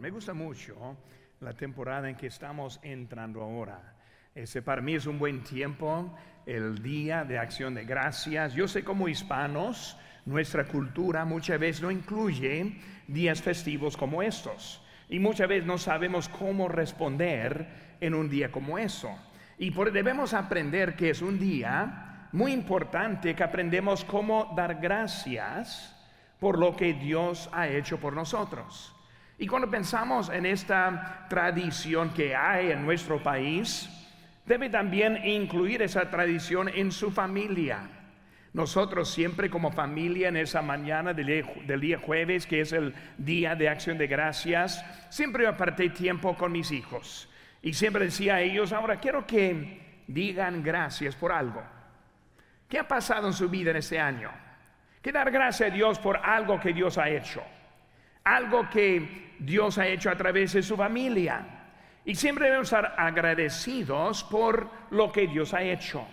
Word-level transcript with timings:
Me 0.00 0.08
gusta 0.08 0.32
mucho 0.32 0.96
la 1.40 1.52
temporada 1.52 2.08
en 2.08 2.16
que 2.16 2.28
estamos 2.28 2.80
entrando 2.82 3.42
ahora. 3.42 3.96
Ese 4.34 4.62
para 4.62 4.80
mí 4.80 4.94
es 4.94 5.04
un 5.04 5.18
buen 5.18 5.44
tiempo, 5.44 6.16
el 6.46 6.82
día 6.82 7.22
de 7.22 7.38
acción 7.38 7.74
de 7.74 7.84
gracias. 7.84 8.54
Yo 8.54 8.66
sé 8.66 8.82
como 8.82 9.08
hispanos, 9.08 9.98
nuestra 10.24 10.64
cultura 10.64 11.26
muchas 11.26 11.60
veces 11.60 11.82
no 11.82 11.90
incluye 11.90 12.80
días 13.08 13.42
festivos 13.42 13.94
como 13.94 14.22
estos. 14.22 14.82
Y 15.10 15.18
muchas 15.18 15.48
veces 15.48 15.66
no 15.66 15.76
sabemos 15.76 16.30
cómo 16.30 16.66
responder 16.66 17.68
en 18.00 18.14
un 18.14 18.30
día 18.30 18.50
como 18.50 18.78
eso. 18.78 19.14
Y 19.58 19.70
por, 19.70 19.92
debemos 19.92 20.32
aprender 20.32 20.96
que 20.96 21.10
es 21.10 21.20
un 21.20 21.38
día 21.38 22.30
muy 22.32 22.52
importante 22.52 23.34
que 23.34 23.44
aprendemos 23.44 24.06
cómo 24.06 24.54
dar 24.56 24.76
gracias 24.80 25.94
por 26.38 26.58
lo 26.58 26.74
que 26.74 26.94
Dios 26.94 27.50
ha 27.52 27.68
hecho 27.68 28.00
por 28.00 28.14
nosotros. 28.14 28.96
Y 29.40 29.46
cuando 29.46 29.70
pensamos 29.70 30.28
en 30.28 30.44
esta 30.44 31.24
tradición 31.30 32.10
que 32.10 32.36
hay 32.36 32.72
en 32.72 32.84
nuestro 32.84 33.22
país, 33.22 33.88
debe 34.44 34.68
también 34.68 35.26
incluir 35.26 35.80
esa 35.80 36.10
tradición 36.10 36.68
en 36.68 36.92
su 36.92 37.10
familia. 37.10 37.88
Nosotros 38.52 39.10
siempre 39.10 39.48
como 39.48 39.72
familia 39.72 40.28
en 40.28 40.36
esa 40.36 40.60
mañana 40.60 41.14
del 41.14 41.80
día, 41.80 41.98
jueves, 41.98 42.46
que 42.46 42.60
es 42.60 42.72
el 42.74 42.94
día 43.16 43.54
de 43.54 43.70
acción 43.70 43.96
de 43.96 44.08
gracias, 44.08 44.84
siempre 45.08 45.46
aparté 45.46 45.88
tiempo 45.88 46.36
con 46.36 46.52
mis 46.52 46.70
hijos. 46.70 47.26
Y 47.62 47.72
siempre 47.72 48.04
decía 48.04 48.34
a 48.34 48.40
ellos, 48.42 48.74
ahora 48.74 49.00
quiero 49.00 49.26
que 49.26 50.02
digan 50.06 50.62
gracias 50.62 51.16
por 51.16 51.32
algo. 51.32 51.62
¿Qué 52.68 52.78
ha 52.78 52.86
pasado 52.86 53.26
en 53.26 53.32
su 53.32 53.48
vida 53.48 53.70
en 53.70 53.78
este 53.78 53.98
año? 53.98 54.30
Que 55.00 55.12
dar 55.12 55.30
gracias 55.30 55.70
a 55.70 55.74
Dios 55.74 55.98
por 55.98 56.18
algo 56.18 56.60
que 56.60 56.74
Dios 56.74 56.98
ha 56.98 57.08
hecho 57.08 57.42
algo 58.24 58.68
que 58.68 59.30
Dios 59.38 59.78
ha 59.78 59.86
hecho 59.86 60.10
a 60.10 60.16
través 60.16 60.52
de 60.52 60.62
su 60.62 60.76
familia. 60.76 61.44
Y 62.04 62.14
siempre 62.14 62.46
debemos 62.46 62.68
estar 62.68 62.94
agradecidos 62.96 64.24
por 64.24 64.68
lo 64.90 65.10
que 65.12 65.26
Dios 65.26 65.54
ha 65.54 65.62
hecho. 65.62 66.06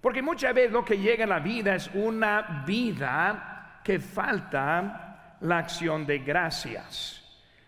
Porque 0.00 0.22
muchas 0.22 0.54
veces 0.54 0.72
lo 0.72 0.84
que 0.84 0.98
llega 0.98 1.24
en 1.24 1.30
la 1.30 1.38
vida 1.38 1.74
es 1.74 1.90
una 1.94 2.64
vida 2.66 3.80
que 3.84 3.98
falta 3.98 5.36
la 5.40 5.58
acción 5.58 6.06
de 6.06 6.18
gracias. 6.18 7.18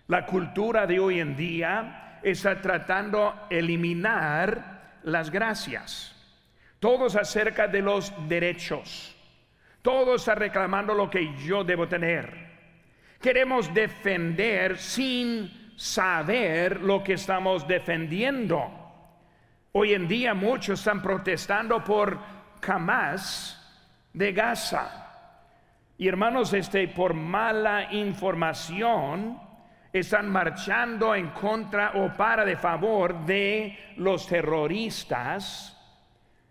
La 0.09 0.27
cultura 0.27 0.87
de 0.87 1.01
hoy 1.01 1.21
en 1.21 1.37
día 1.37 2.21
está 2.23 2.61
tratando 2.61 3.47
de 3.49 3.59
eliminar 3.59 4.99
las 5.05 5.31
gracias. 5.31 6.11
Todos 6.81 7.17
acerca 7.17 7.69
de 7.69 7.81
los 7.81 8.13
derechos. 8.29 9.17
Todos 9.81 10.23
está 10.23 10.35
reclamando 10.35 10.95
lo 10.95 11.09
que 11.09 11.35
yo 11.37 11.65
debo 11.65 11.89
tener 11.89 12.44
queremos 13.25 13.73
defender 13.73 14.77
sin 14.77 15.73
saber 15.77 16.83
lo 16.83 17.03
que 17.03 17.15
estamos 17.15 17.67
defendiendo. 17.67 18.71
Hoy 19.73 19.95
en 19.95 20.07
día 20.07 20.35
muchos 20.35 20.81
están 20.81 21.01
protestando 21.01 21.83
por 21.83 22.19
Hamas 22.69 23.59
de 24.13 24.31
Gaza. 24.31 24.91
Y 25.97 26.07
hermanos, 26.07 26.53
este 26.53 26.87
por 26.89 27.15
mala 27.15 27.95
información 27.95 29.41
están 29.91 30.29
marchando 30.29 31.15
en 31.15 31.29
contra 31.29 31.93
o 31.95 32.15
para 32.15 32.45
de 32.45 32.59
favor 32.59 33.25
de 33.25 33.95
los 33.97 34.29
terroristas 34.29 35.81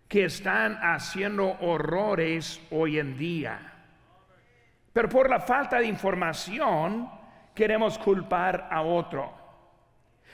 que 0.08 0.24
están 0.24 0.76
haciendo 0.82 1.56
horrores 1.60 2.60
hoy 2.72 2.98
en 2.98 3.16
día. 3.16 3.73
Pero 4.94 5.08
por 5.08 5.28
la 5.28 5.40
falta 5.40 5.80
de 5.80 5.86
información 5.86 7.10
queremos 7.52 7.98
culpar 7.98 8.68
a 8.70 8.80
otro. 8.80 9.34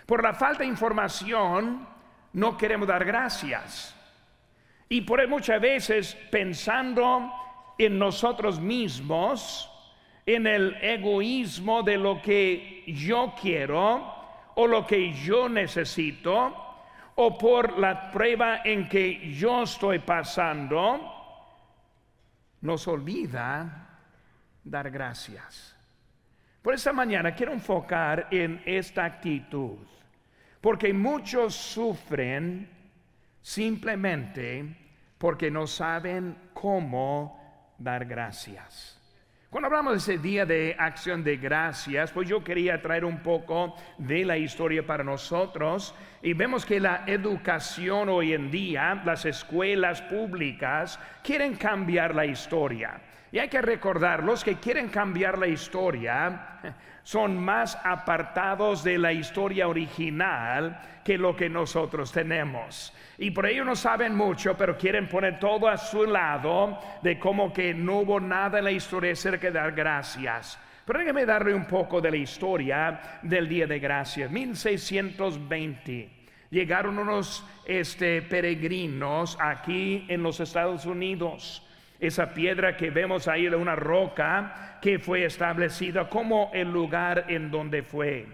Por 0.05 0.23
la 0.23 0.35
falta 0.35 0.63
de 0.63 0.69
información 0.69 1.89
no 2.35 2.59
queremos 2.59 2.87
dar 2.87 3.03
gracias. 3.07 3.97
Y 4.87 5.01
por 5.01 5.27
muchas 5.29 5.63
veces 5.63 6.15
pensando 6.31 7.33
en 7.79 7.99
nosotros 7.99 8.61
mismos, 8.61 9.67
en 10.27 10.47
el 10.47 10.77
egoísmo 10.83 11.83
de 11.83 11.97
lo 11.97 12.21
que 12.21 12.85
yo 12.87 13.35
quiero 13.41 14.15
o 14.57 14.67
lo 14.67 14.87
que 14.87 15.11
yo 15.15 15.49
necesito, 15.49 16.55
o 17.15 17.39
por 17.39 17.79
la 17.79 18.11
prueba 18.11 18.61
en 18.63 18.91
que 18.91 19.33
yo 19.33 19.63
estoy 19.63 20.01
pasando, 20.01 21.01
nos 22.61 22.87
olvida 22.87 23.90
dar 24.71 24.91
gracias. 24.91 25.77
Por 26.63 26.75
esta 26.75 26.93
mañana 26.93 27.35
quiero 27.35 27.53
enfocar 27.53 28.29
en 28.31 28.63
esta 28.65 29.05
actitud, 29.05 29.79
porque 30.61 30.93
muchos 30.93 31.55
sufren 31.55 32.69
simplemente 33.43 34.77
porque 35.19 35.51
no 35.51 35.67
saben 35.67 36.37
cómo 36.53 37.75
dar 37.79 38.05
gracias. 38.05 38.97
Cuando 39.51 39.67
hablamos 39.67 39.93
de 39.95 39.99
ese 39.99 40.23
día 40.23 40.47
de 40.47 40.77
acción 40.79 41.25
de 41.25 41.37
gracias, 41.37 42.13
pues 42.13 42.29
yo 42.29 42.45
quería 42.45 42.81
traer 42.81 43.05
un 43.05 43.21
poco 43.21 43.75
de 43.99 44.25
la 44.25 44.39
historia 44.39 44.87
para 44.87 45.03
nosotros 45.03 45.93
y 46.23 46.35
vemos 46.35 46.67
que 46.67 46.81
la 46.81 47.05
educación 47.07 48.09
hoy 48.09 48.35
en 48.35 48.51
día, 48.51 49.01
las 49.05 49.25
escuelas 49.25 50.03
públicas, 50.03 50.99
quieren 51.23 51.55
cambiar 51.55 52.15
la 52.15 52.27
historia. 52.27 53.01
Y 53.33 53.39
hay 53.39 53.49
que 53.49 53.63
recordar, 53.63 54.25
los 54.25 54.43
que 54.43 54.57
quieren 54.57 54.89
cambiar 54.89 55.39
la 55.39 55.47
historia 55.47 56.59
son 57.03 57.39
más 57.39 57.79
apartados 57.85 58.83
de 58.83 58.99
la 58.99 59.13
historia 59.13 59.69
original 59.69 60.81
que 61.05 61.17
lo 61.17 61.35
que 61.35 61.49
nosotros 61.49 62.13
tenemos. 62.13 62.93
Y 63.19 63.31
por 63.31 63.47
ello 63.47 63.65
no 63.65 63.77
saben 63.77 64.15
mucho, 64.15 64.57
pero 64.57 64.77
quieren 64.77 65.09
poner 65.09 65.39
todo 65.39 65.69
a 65.69 65.77
su 65.77 66.05
lado 66.05 66.79
de 67.03 67.19
como 67.19 67.53
que 67.53 67.73
no 67.73 68.01
hubo 68.01 68.21
nada 68.21 68.59
en 68.59 68.65
la 68.65 68.73
historia 68.73 69.13
acerca 69.13 69.47
de 69.47 69.53
dar 69.53 69.73
gracias. 69.73 70.59
Pero 70.91 70.99
déjeme 70.99 71.25
darle 71.25 71.55
un 71.55 71.67
poco 71.67 72.01
de 72.01 72.11
la 72.11 72.17
historia 72.17 73.21
del 73.23 73.49
Día 73.49 73.65
de 73.65 73.79
Gracias. 73.79 74.29
1620 74.29 76.11
llegaron 76.51 76.99
unos 76.99 77.47
este, 77.65 78.23
peregrinos 78.23 79.39
aquí 79.41 80.05
en 80.09 80.21
los 80.21 80.41
Estados 80.41 80.87
Unidos 80.87 81.65
esa 82.01 82.35
piedra 82.35 82.77
que 82.77 82.91
vemos 82.91 83.29
ahí 83.29 83.49
de 83.49 83.55
una 83.55 83.77
roca 83.77 84.79
que 84.83 84.99
fue 84.99 85.25
establecida 85.25 86.09
como 86.09 86.51
el 86.53 86.73
lugar 86.73 87.27
en 87.29 87.53
donde 87.53 87.85
fue. 87.85 88.27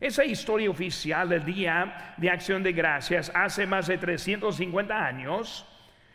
Esa 0.00 0.24
historia 0.24 0.70
oficial 0.70 1.28
del 1.28 1.44
Día 1.44 2.14
de 2.16 2.30
Acción 2.30 2.62
de 2.62 2.72
Gracias 2.72 3.30
hace 3.34 3.66
más 3.66 3.86
de 3.86 3.98
350 3.98 5.06
años, 5.06 5.66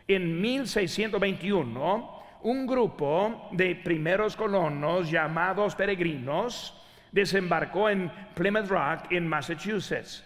en 0.07 0.41
1621, 0.41 2.22
un 2.43 2.67
grupo 2.67 3.49
de 3.51 3.75
primeros 3.75 4.35
colonos 4.35 5.09
llamados 5.09 5.75
peregrinos 5.75 6.73
desembarcó 7.11 7.89
en 7.89 8.11
Plymouth 8.33 8.67
Rock, 8.67 9.11
en 9.11 9.27
Massachusetts. 9.27 10.23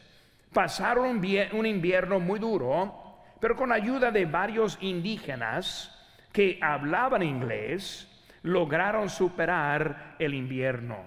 Pasaron 0.52 1.22
un 1.52 1.66
invierno 1.66 2.20
muy 2.20 2.40
duro, 2.40 3.22
pero 3.40 3.56
con 3.56 3.72
ayuda 3.72 4.12
de 4.12 4.26
varios 4.26 4.78
indígenas, 4.82 5.94
que 6.32 6.60
hablaban 6.62 7.24
inglés 7.24 8.08
lograron 8.44 9.10
superar 9.10 10.16
el 10.20 10.34
invierno. 10.34 10.98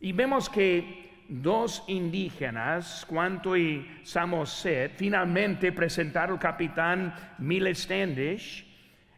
Y 0.00 0.12
vemos 0.12 0.48
que 0.48 1.24
dos 1.28 1.84
indígenas, 1.88 3.04
Cuanto 3.08 3.56
y 3.56 4.00
Samoset, 4.02 4.92
finalmente 4.96 5.72
presentaron 5.72 6.34
al 6.36 6.40
capitán 6.40 7.14
Miles 7.38 7.82
Standish 7.82 8.65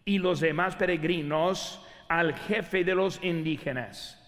y 0.08 0.18
los 0.18 0.40
demás 0.40 0.74
peregrinos 0.74 1.84
al 2.08 2.34
jefe 2.34 2.82
de 2.82 2.94
los 2.94 3.22
indígenas. 3.22 4.18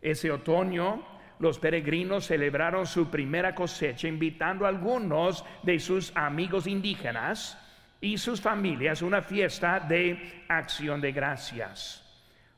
Ese 0.00 0.30
otoño, 0.30 1.04
los 1.38 1.58
peregrinos 1.58 2.24
celebraron 2.24 2.86
su 2.86 3.10
primera 3.10 3.54
cosecha 3.54 4.08
invitando 4.08 4.64
a 4.64 4.70
algunos 4.70 5.44
de 5.62 5.78
sus 5.80 6.16
amigos 6.16 6.66
indígenas 6.66 7.58
y 8.00 8.16
sus 8.16 8.40
familias 8.40 9.02
una 9.02 9.20
fiesta 9.20 9.80
de 9.80 10.44
acción 10.48 10.98
de 11.02 11.12
gracias. 11.12 12.02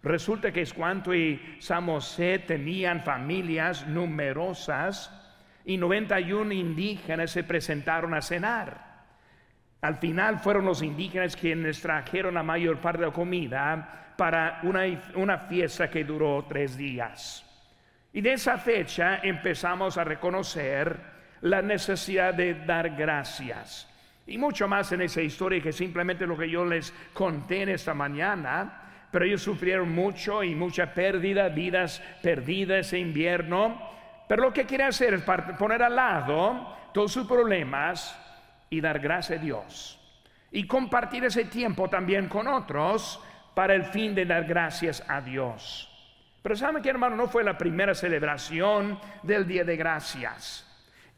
Resulta 0.04 0.52
que 0.52 0.62
es 0.62 0.72
cuanto 0.72 1.12
y 1.12 1.56
Samoset 1.58 2.46
tenían 2.46 3.02
familias 3.02 3.84
numerosas 3.88 5.10
y 5.64 5.76
91 5.76 6.52
indígenas 6.52 7.32
se 7.32 7.42
presentaron 7.42 8.14
a 8.14 8.22
cenar. 8.22 8.89
Al 9.82 9.96
final 9.96 10.38
fueron 10.40 10.66
los 10.66 10.82
indígenas 10.82 11.36
quienes 11.36 11.80
trajeron 11.80 12.34
la 12.34 12.42
mayor 12.42 12.78
parte 12.78 13.00
de 13.00 13.06
la 13.06 13.12
comida 13.12 14.14
para 14.16 14.60
una, 14.64 14.82
una 15.14 15.38
fiesta 15.38 15.88
que 15.88 16.04
duró 16.04 16.44
tres 16.48 16.76
días. 16.76 17.46
Y 18.12 18.20
de 18.20 18.34
esa 18.34 18.58
fecha 18.58 19.20
empezamos 19.22 19.96
a 19.96 20.04
reconocer 20.04 20.98
la 21.42 21.62
necesidad 21.62 22.34
de 22.34 22.54
dar 22.54 22.90
gracias. 22.90 23.88
Y 24.26 24.36
mucho 24.36 24.68
más 24.68 24.92
en 24.92 25.00
esa 25.00 25.22
historia 25.22 25.62
que 25.62 25.72
simplemente 25.72 26.26
lo 26.26 26.36
que 26.36 26.50
yo 26.50 26.64
les 26.64 26.92
conté 27.14 27.62
en 27.62 27.70
esta 27.70 27.94
mañana. 27.94 29.06
Pero 29.10 29.24
ellos 29.24 29.42
sufrieron 29.42 29.90
mucho 29.92 30.44
y 30.44 30.54
mucha 30.54 30.92
pérdida, 30.92 31.48
vidas 31.48 32.02
perdidas 32.22 32.86
ese 32.86 32.98
invierno. 32.98 33.80
Pero 34.28 34.42
lo 34.42 34.52
que 34.52 34.66
quiere 34.66 34.84
hacer 34.84 35.14
es 35.14 35.22
poner 35.22 35.82
al 35.82 35.96
lado 35.96 36.76
todos 36.92 37.12
sus 37.12 37.26
problemas 37.26 38.16
y 38.70 38.80
dar 38.80 39.00
gracias 39.00 39.40
a 39.40 39.42
Dios. 39.42 39.98
Y 40.52 40.66
compartir 40.66 41.24
ese 41.24 41.44
tiempo 41.44 41.90
también 41.90 42.28
con 42.28 42.46
otros 42.46 43.20
para 43.54 43.74
el 43.74 43.84
fin 43.84 44.14
de 44.14 44.24
dar 44.24 44.44
gracias 44.44 45.02
a 45.08 45.20
Dios. 45.20 45.88
Pero 46.42 46.56
saben 46.56 46.82
que 46.82 46.88
hermano, 46.88 47.16
no 47.16 47.26
fue 47.26 47.44
la 47.44 47.58
primera 47.58 47.94
celebración 47.94 48.98
del 49.22 49.46
Día 49.46 49.64
de 49.64 49.76
Gracias. 49.76 50.66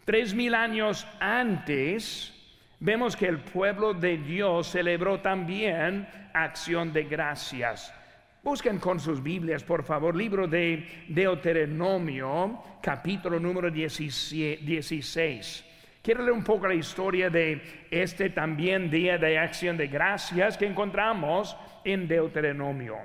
Tres 0.05 0.35
mil 0.35 0.55
años 0.55 1.07
antes, 1.21 2.33
vemos 2.81 3.15
que 3.15 3.29
el 3.29 3.39
pueblo 3.39 3.95
de 3.95 4.17
Dios 4.17 4.69
celebró 4.69 5.21
también 5.21 6.09
acción 6.35 6.93
de 6.93 7.05
gracias. 7.05 7.95
Busquen 8.43 8.81
con 8.81 8.99
sus 8.99 9.23
Biblias, 9.23 9.63
por 9.63 9.85
favor, 9.85 10.17
libro 10.17 10.49
de 10.49 11.05
Deuteronomio, 11.07 12.65
capítulo 12.83 13.39
número 13.39 13.71
16. 13.71 15.65
Quiero 16.03 16.23
leer 16.23 16.33
un 16.33 16.43
poco 16.43 16.67
la 16.67 16.75
historia 16.75 17.31
de 17.31 17.87
este 17.89 18.29
también 18.31 18.91
día 18.91 19.19
de 19.19 19.39
acción 19.39 19.77
de 19.77 19.87
gracias 19.87 20.59
que 20.59 20.67
encontramos 20.67 21.57
en 21.85 22.09
Deuteronomio. 22.09 22.99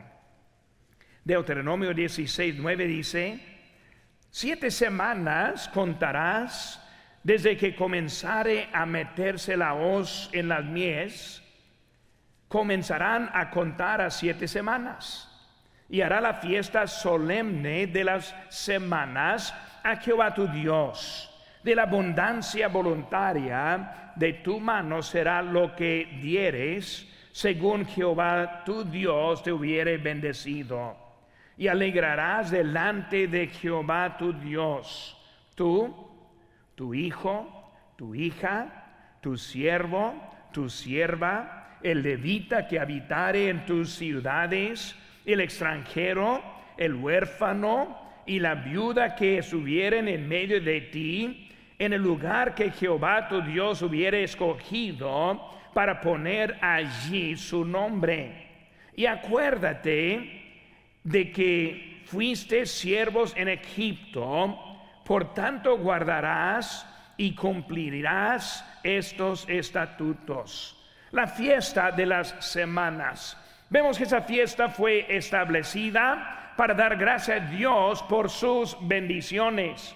Deuteronomio 1.24 1.94
16, 1.94 2.56
9 2.58 2.88
dice, 2.88 3.40
siete 4.32 4.72
semanas 4.72 5.70
contarás 5.70 6.84
desde 7.22 7.56
que 7.56 7.76
comenzare 7.76 8.68
a 8.74 8.88
meterse 8.88 9.56
la 9.56 9.76
hoz 9.76 10.32
en 10.34 10.48
las 10.48 10.66
mies, 10.66 11.44
comenzarán 12.48 13.30
a 13.32 13.52
contar 13.52 14.02
a 14.02 14.10
siete 14.10 14.48
semanas. 14.48 15.30
Y 15.88 16.02
hará 16.02 16.20
la 16.20 16.34
fiesta 16.34 16.88
solemne 16.88 17.86
de 17.86 18.04
las 18.04 18.34
semanas 18.50 19.54
a 19.84 19.98
Jehová 19.98 20.34
tu 20.34 20.48
Dios. 20.48 21.27
De 21.68 21.76
la 21.76 21.84
abundancia 21.84 22.70
voluntaria 22.70 24.14
de 24.16 24.36
tu 24.36 24.58
mano 24.58 25.02
será 25.02 25.42
lo 25.42 25.76
que 25.76 26.18
dieres, 26.22 27.06
según 27.34 27.86
Jehová 27.86 28.64
tu 28.64 28.86
Dios 28.86 29.44
te 29.44 29.52
hubiere 29.52 29.98
bendecido. 29.98 30.96
Y 31.58 31.68
alegrarás 31.68 32.52
delante 32.52 33.28
de 33.28 33.48
Jehová 33.48 34.16
tu 34.16 34.32
Dios, 34.32 35.18
tú, 35.56 35.94
tu 36.74 36.94
hijo, 36.94 37.74
tu 37.98 38.16
hija, 38.16 39.18
tu 39.20 39.36
siervo, 39.36 40.16
tu 40.54 40.70
sierva, 40.70 41.80
el 41.84 42.02
levita 42.02 42.66
que 42.66 42.80
habitare 42.80 43.50
en 43.50 43.66
tus 43.66 43.90
ciudades, 43.90 44.96
el 45.26 45.42
extranjero, 45.42 46.42
el 46.78 46.96
huérfano 46.96 48.24
y 48.26 48.40
la 48.40 48.56
viuda 48.56 49.16
que 49.16 49.40
estuvieren 49.40 50.08
en 50.08 50.30
medio 50.30 50.62
de 50.62 50.80
ti, 50.80 51.44
en 51.80 51.94
el 51.94 52.02
lugar 52.02 52.56
que 52.56 52.72
Jehová 52.72 53.28
tu 53.28 53.42
Dios 53.42 53.82
hubiere 53.82 54.24
escogido 54.24 55.52
para 55.74 56.02
poner 56.02 56.58
allí 56.62 57.38
su 57.38 57.64
nombre. 57.64 58.48
Y 58.96 59.06
acuérdate 59.06 60.64
de 61.04 61.32
que 61.32 62.02
fuiste 62.06 62.66
siervos 62.66 63.34
en 63.38 63.50
Egipto, 63.50 64.58
por 65.06 65.34
tanto 65.34 65.78
guardarás 65.78 66.86
y 67.16 67.36
cumplirás 67.36 68.66
estos 68.84 69.48
estatutos. 69.48 70.74
La 71.12 71.28
fiesta 71.28 71.92
de 71.92 72.06
las 72.06 72.36
semanas. 72.40 73.38
Vemos 73.70 73.98
que 73.98 74.06
esa 74.06 74.22
fiesta 74.22 74.70
fue 74.70 75.06
establecida 75.10 76.54
para 76.58 76.74
dar 76.74 76.98
gracias 76.98 77.42
a 77.42 77.46
Dios 77.46 78.02
por 78.04 78.30
sus 78.30 78.76
bendiciones. 78.82 79.96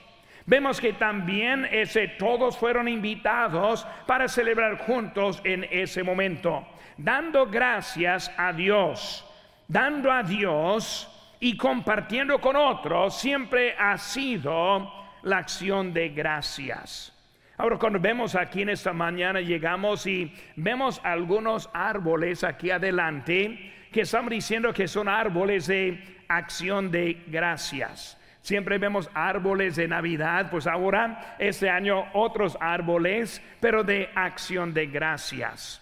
Vemos 0.51 0.81
que 0.81 0.91
también 0.91 1.65
ese, 1.71 2.09
todos 2.09 2.57
fueron 2.57 2.89
invitados 2.89 3.87
para 4.05 4.27
celebrar 4.27 4.77
juntos 4.79 5.39
en 5.45 5.65
ese 5.71 6.03
momento, 6.03 6.67
dando 6.97 7.47
gracias 7.47 8.29
a 8.35 8.51
Dios 8.51 9.25
dando 9.71 10.11
a 10.11 10.21
Dios 10.21 11.07
y 11.39 11.55
compartiendo 11.55 12.41
con 12.41 12.57
otros 12.57 13.17
siempre 13.17 13.73
ha 13.79 13.97
sido 13.97 14.91
la 15.23 15.37
acción 15.37 15.93
de 15.93 16.09
gracias. 16.09 17.17
Ahora 17.57 17.77
cuando 17.77 17.97
vemos 17.97 18.35
aquí 18.35 18.63
en 18.63 18.69
esta 18.69 18.91
mañana 18.91 19.39
llegamos 19.39 20.05
y 20.07 20.33
vemos 20.57 20.99
algunos 21.05 21.69
árboles 21.73 22.43
aquí 22.43 22.69
adelante 22.69 23.71
que 23.93 24.01
estamos 24.01 24.31
diciendo 24.31 24.73
que 24.73 24.89
son 24.89 25.07
árboles 25.07 25.67
de 25.67 26.03
acción 26.27 26.91
de 26.91 27.23
gracias. 27.27 28.17
Siempre 28.41 28.79
vemos 28.79 29.09
árboles 29.13 29.75
de 29.75 29.87
Navidad, 29.87 30.49
pues 30.49 30.65
ahora 30.65 31.35
este 31.37 31.69
año 31.69 32.05
otros 32.13 32.57
árboles, 32.59 33.41
pero 33.59 33.83
de 33.83 34.09
acción 34.15 34.73
de 34.73 34.87
gracias. 34.87 35.81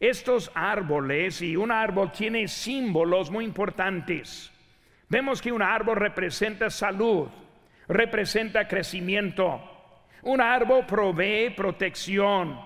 Estos 0.00 0.50
árboles 0.54 1.42
y 1.42 1.54
un 1.54 1.70
árbol 1.70 2.10
tiene 2.10 2.48
símbolos 2.48 3.30
muy 3.30 3.44
importantes. 3.44 4.50
Vemos 5.08 5.42
que 5.42 5.52
un 5.52 5.60
árbol 5.60 5.96
representa 5.96 6.70
salud, 6.70 7.28
representa 7.88 8.66
crecimiento. 8.66 9.60
Un 10.22 10.40
árbol 10.40 10.86
provee 10.86 11.50
protección, 11.50 12.58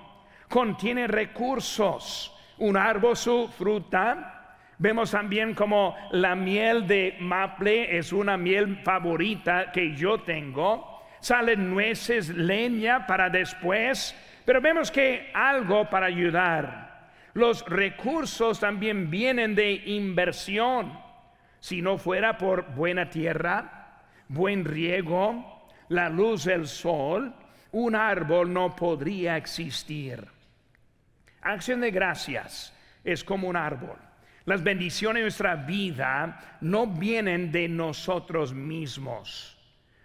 contiene 0.49 1.09
recursos. 1.09 2.33
Un 2.59 2.77
árbol 2.77 3.17
su 3.17 3.49
fruta. 3.49 4.36
Vemos 4.79 5.11
también 5.11 5.55
como 5.55 5.97
la 6.11 6.35
miel 6.35 6.87
de 6.87 7.17
maple 7.21 7.97
es 7.97 8.13
una 8.13 8.37
miel 8.37 8.79
favorita 8.85 9.73
que 9.73 9.95
yo 9.95 10.21
tengo. 10.21 11.03
Salen 11.21 11.71
nueces, 11.71 12.29
leña 12.29 13.07
para 13.07 13.31
después. 13.31 14.15
Pero 14.45 14.61
vemos 14.61 14.91
que 14.91 15.31
algo 15.35 15.89
para 15.89 16.07
ayudar 16.07 16.87
los 17.37 17.67
recursos 17.67 18.59
también 18.61 19.11
vienen 19.11 19.55
de 19.55 19.71
inversión. 19.71 20.99
Si 21.61 21.83
no 21.83 21.99
fuera 21.99 22.39
por 22.39 22.75
buena 22.75 23.11
tierra, 23.11 24.01
buen 24.29 24.65
riego, 24.65 25.69
la 25.91 26.09
luz 26.09 26.45
del 26.45 26.67
sol, 26.67 27.35
un 27.73 27.95
árbol 27.95 28.51
no 28.51 28.75
podría 28.75 29.37
existir. 29.37 30.27
Acción 31.43 31.83
de 31.83 31.91
gracias 31.91 32.73
es 33.05 33.23
como 33.23 33.49
un 33.49 33.57
árbol. 33.57 33.99
Las 34.47 34.63
bendiciones 34.63 35.21
de 35.21 35.25
nuestra 35.25 35.57
vida 35.57 36.59
no 36.61 36.87
vienen 36.87 37.51
de 37.51 37.69
nosotros 37.69 38.55
mismos. 38.55 39.59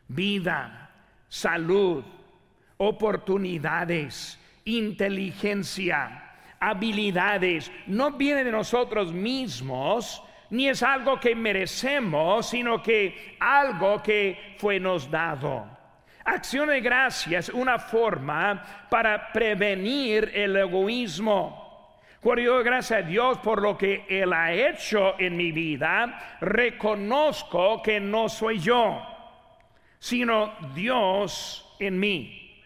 Vida, 0.07 0.89
salud, 1.29 2.03
oportunidades, 2.77 4.39
inteligencia, 4.65 6.31
habilidades 6.59 7.71
no 7.85 8.11
viene 8.11 8.43
de 8.43 8.51
nosotros 8.51 9.13
mismos, 9.13 10.23
ni 10.49 10.67
es 10.67 10.81
algo 10.81 11.19
que 11.19 11.35
merecemos, 11.35 12.49
sino 12.49 12.81
que 12.81 13.37
algo 13.39 14.01
que 14.01 14.55
fue 14.57 14.79
nos 14.79 15.09
dado. 15.09 15.67
Acción 16.25 16.69
de 16.69 16.81
gracias 16.81 17.49
es 17.49 17.53
una 17.53 17.77
forma 17.77 18.87
para 18.89 19.31
prevenir 19.31 20.31
el 20.33 20.55
egoísmo. 20.55 21.70
Cuando 22.21 22.43
yo 22.43 22.63
gracias 22.63 22.99
a 22.99 23.01
Dios 23.01 23.39
por 23.39 23.63
lo 23.63 23.75
que 23.75 24.05
Él 24.07 24.31
ha 24.31 24.53
hecho 24.53 25.19
en 25.19 25.35
mi 25.35 25.51
vida, 25.51 26.37
reconozco 26.39 27.81
que 27.81 27.99
no 27.99 28.29
soy 28.29 28.59
yo, 28.59 29.01
sino 29.97 30.53
Dios 30.75 31.75
en 31.79 31.99
mí. 31.99 32.63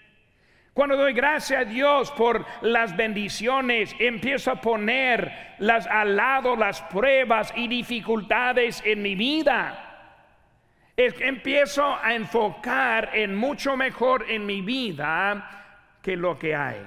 Cuando 0.74 0.98
doy 0.98 1.14
gracias 1.14 1.62
a 1.62 1.64
Dios 1.64 2.12
por 2.12 2.46
las 2.64 2.98
bendiciones, 2.98 3.96
empiezo 3.98 4.52
a 4.52 4.60
poner 4.60 5.56
las, 5.60 5.88
al 5.88 6.18
lado 6.18 6.58
las 6.58 6.82
pruebas 6.82 7.54
y 7.56 7.70
dificultades 7.70 8.84
en 8.86 9.02
mi 9.02 9.16
vida. 9.16 9.82
empiezo 10.98 11.98
a 12.04 12.14
enfocar 12.14 13.12
en 13.14 13.34
mucho 13.34 13.78
mejor 13.78 14.26
en 14.30 14.46
mi 14.46 14.60
vida 14.60 15.98
que 16.02 16.18
lo 16.18 16.38
que 16.38 16.54
hay. 16.54 16.86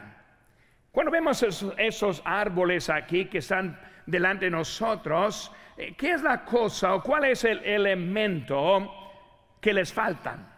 Cuando 0.99 1.13
vemos 1.13 1.45
esos, 1.79 2.23
árboles 2.25 2.91
aquí 2.91 3.27
que 3.27 3.39
están 3.39 3.79
delante 4.05 4.47
de 4.47 4.51
nosotros, 4.51 5.53
eh, 5.77 5.95
¿qué 5.97 6.11
es 6.11 6.23
la 6.23 6.45
cosa 6.45 6.97
o 6.97 7.03
cuál 7.05 7.27
es 7.27 7.45
el 7.45 7.65
elemento 7.65 8.93
que 9.61 9.73
les 9.73 9.93
faltan? 9.93 10.53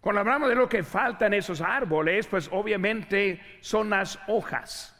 Cuando 0.00 0.20
hablamos 0.20 0.50
de 0.50 0.54
lo 0.54 0.68
que 0.68 0.84
faltan 0.84 1.34
esos 1.34 1.60
árboles, 1.60 2.28
pues 2.28 2.48
obviamente 2.52 3.40
son 3.58 3.90
las 3.90 4.20
hojas. 4.28 4.94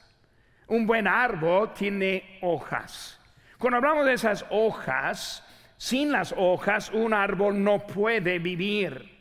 Un 0.66 0.84
buen 0.84 1.06
árbol 1.06 1.72
tiene 1.72 2.40
hojas. 2.42 3.20
Cuando 3.58 3.76
hablamos 3.76 4.04
de 4.04 4.14
esas 4.14 4.44
hojas, 4.50 5.46
sin 5.76 6.10
las 6.10 6.34
hojas 6.36 6.90
un 6.90 7.14
árbol 7.14 7.62
no 7.62 7.86
puede 7.86 8.40
vivir. 8.40 9.15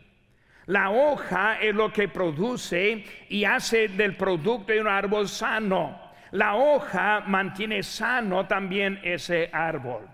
La 0.68 0.90
hoja 0.90 1.60
es 1.60 1.76
lo 1.76 1.94
que 1.94 2.08
produce 2.08 3.04
y 3.30 3.44
hace 3.46 3.88
del 3.88 4.16
producto 4.16 4.74
de 4.74 4.82
un 4.82 4.88
árbol 4.88 5.28
sano. 5.28 6.02
La 6.32 6.56
hoja 6.56 7.22
mantiene 7.28 7.84
sano 7.84 8.48
también 8.48 9.00
ese 9.04 9.50
árbol. 9.54 10.08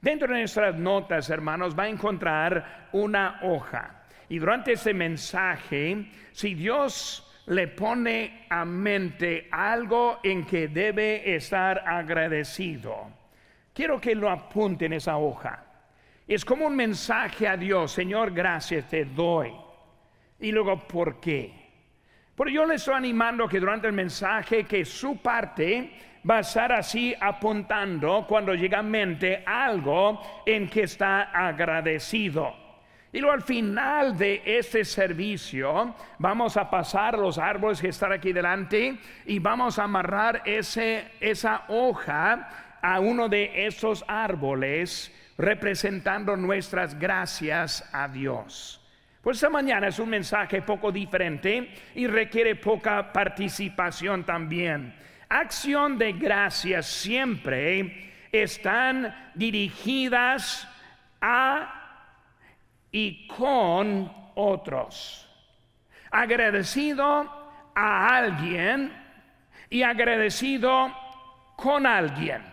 Dentro 0.00 0.32
de 0.32 0.40
nuestras 0.40 0.74
notas, 0.76 1.28
hermanos, 1.28 1.78
va 1.78 1.84
a 1.84 1.88
encontrar 1.88 2.88
una 2.92 3.40
hoja. 3.42 4.02
Y 4.28 4.38
durante 4.38 4.72
ese 4.72 4.94
mensaje, 4.94 6.06
si 6.32 6.54
Dios 6.54 7.30
le 7.46 7.68
pone 7.68 8.46
a 8.48 8.64
mente 8.64 9.48
algo 9.50 10.20
en 10.22 10.46
que 10.46 10.68
debe 10.68 11.34
estar 11.36 11.84
agradecido, 11.86 13.10
quiero 13.74 14.00
que 14.00 14.14
lo 14.14 14.30
apunte 14.30 14.86
en 14.86 14.94
esa 14.94 15.18
hoja. 15.18 15.64
Es 16.26 16.44
como 16.46 16.66
un 16.66 16.76
mensaje 16.76 17.46
a 17.46 17.58
Dios, 17.58 17.92
Señor, 17.92 18.32
gracias 18.32 18.88
te 18.88 19.04
doy. 19.04 19.52
Y 20.42 20.50
luego, 20.50 20.76
¿por 20.76 21.20
qué? 21.20 21.52
Porque 22.34 22.52
yo 22.52 22.66
le 22.66 22.74
estoy 22.74 22.94
animando 22.94 23.46
que 23.46 23.60
durante 23.60 23.86
el 23.86 23.92
mensaje, 23.92 24.64
que 24.64 24.84
su 24.84 25.18
parte 25.18 25.92
va 26.28 26.38
a 26.38 26.40
estar 26.40 26.72
así 26.72 27.14
apuntando 27.20 28.26
cuando 28.28 28.52
llega 28.52 28.80
a 28.80 28.82
mente 28.82 29.44
algo 29.46 30.20
en 30.44 30.68
que 30.68 30.82
está 30.82 31.30
agradecido. 31.30 32.56
Y 33.12 33.20
luego 33.20 33.34
al 33.34 33.42
final 33.42 34.18
de 34.18 34.42
este 34.44 34.84
servicio 34.84 35.94
vamos 36.18 36.56
a 36.56 36.68
pasar 36.68 37.16
los 37.16 37.38
árboles 37.38 37.80
que 37.80 37.88
están 37.88 38.10
aquí 38.10 38.32
delante 38.32 38.98
y 39.26 39.38
vamos 39.38 39.78
a 39.78 39.84
amarrar 39.84 40.42
ese, 40.44 41.12
esa 41.20 41.66
hoja 41.68 42.78
a 42.82 42.98
uno 42.98 43.28
de 43.28 43.66
esos 43.66 44.04
árboles 44.08 45.14
representando 45.38 46.36
nuestras 46.36 46.98
gracias 46.98 47.88
a 47.92 48.08
Dios. 48.08 48.81
Pues 49.22 49.36
esta 49.36 49.48
mañana 49.48 49.86
es 49.86 50.00
un 50.00 50.08
mensaje 50.08 50.62
poco 50.62 50.90
diferente 50.90 51.70
y 51.94 52.08
requiere 52.08 52.56
poca 52.56 53.12
participación 53.12 54.24
también. 54.24 54.92
Acción 55.28 55.96
de 55.96 56.12
gracias 56.12 56.86
siempre 56.86 58.10
están 58.32 59.30
dirigidas 59.34 60.68
a 61.20 62.08
y 62.90 63.28
con 63.28 64.12
otros. 64.34 65.28
Agradecido 66.10 67.70
a 67.74 68.16
alguien 68.16 68.92
y 69.70 69.82
agradecido 69.82 70.92
con 71.56 71.86
alguien. 71.86 72.51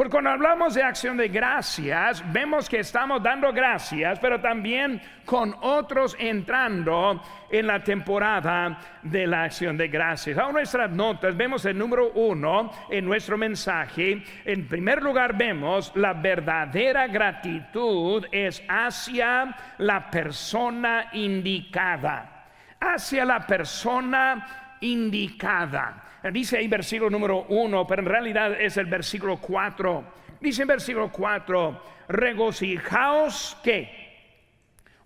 Porque 0.00 0.12
cuando 0.12 0.30
hablamos 0.30 0.72
de 0.72 0.82
acción 0.82 1.18
de 1.18 1.28
gracias, 1.28 2.24
vemos 2.32 2.70
que 2.70 2.78
estamos 2.78 3.22
dando 3.22 3.52
gracias, 3.52 4.18
pero 4.18 4.40
también 4.40 4.98
con 5.26 5.54
otros 5.60 6.16
entrando 6.18 7.22
en 7.50 7.66
la 7.66 7.84
temporada 7.84 8.78
de 9.02 9.26
la 9.26 9.42
acción 9.42 9.76
de 9.76 9.88
gracias. 9.88 10.38
A 10.38 10.50
nuestras 10.50 10.90
notas 10.90 11.36
vemos 11.36 11.66
el 11.66 11.76
número 11.76 12.12
uno 12.12 12.72
en 12.88 13.04
nuestro 13.04 13.36
mensaje. 13.36 14.22
En 14.46 14.66
primer 14.66 15.02
lugar 15.02 15.36
vemos 15.36 15.92
la 15.94 16.14
verdadera 16.14 17.06
gratitud 17.06 18.24
es 18.32 18.62
hacia 18.70 19.54
la 19.76 20.10
persona 20.10 21.10
indicada. 21.12 22.46
Hacia 22.80 23.26
la 23.26 23.46
persona 23.46 24.76
indicada. 24.80 26.09
Dice 26.32 26.58
ahí 26.58 26.68
versículo 26.68 27.08
número 27.08 27.46
uno, 27.48 27.86
pero 27.86 28.02
en 28.02 28.08
realidad 28.08 28.60
es 28.60 28.76
el 28.76 28.86
versículo 28.86 29.38
cuatro. 29.38 30.04
Dice 30.40 30.62
en 30.62 30.68
versículo 30.68 31.10
cuatro, 31.10 31.82
regocijaos 32.08 33.56
que 33.62 34.00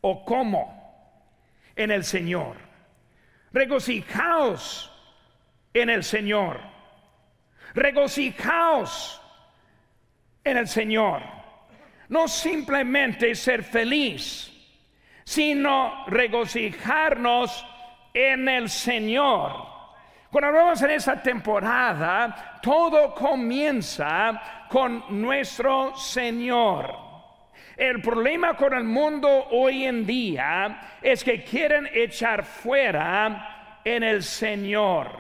o 0.01 0.25
cómo 0.25 0.85
en 1.77 1.91
el 1.91 2.05
Señor. 2.05 2.57
Regocijaos 3.53 4.93
en 5.73 5.91
el 5.91 6.03
Señor. 6.03 6.61
Regocijaos 7.75 9.21
en 10.43 10.57
el 10.57 10.69
Señor. 10.69 11.23
No 12.09 12.29
simplemente 12.29 13.35
ser 13.35 13.63
feliz, 13.63 14.53
sino 15.25 16.05
regocijarnos 16.07 17.65
en 18.13 18.49
el 18.49 18.69
Señor. 18.69 19.74
Cuando 20.35 20.49
hablamos 20.49 20.83
en 20.83 20.91
esa 20.91 21.23
temporada, 21.23 22.59
todo 22.61 23.15
comienza 23.15 24.67
con 24.69 25.05
nuestro 25.23 25.97
Señor. 25.97 26.93
El 27.77 28.03
problema 28.03 28.57
con 28.57 28.75
el 28.75 28.83
mundo 28.83 29.29
hoy 29.53 29.85
en 29.85 30.05
día 30.05 30.97
es 31.01 31.23
que 31.23 31.45
quieren 31.45 31.89
echar 31.95 32.43
fuera 32.43 33.79
en 33.85 34.03
el 34.03 34.25
Señor. 34.25 35.17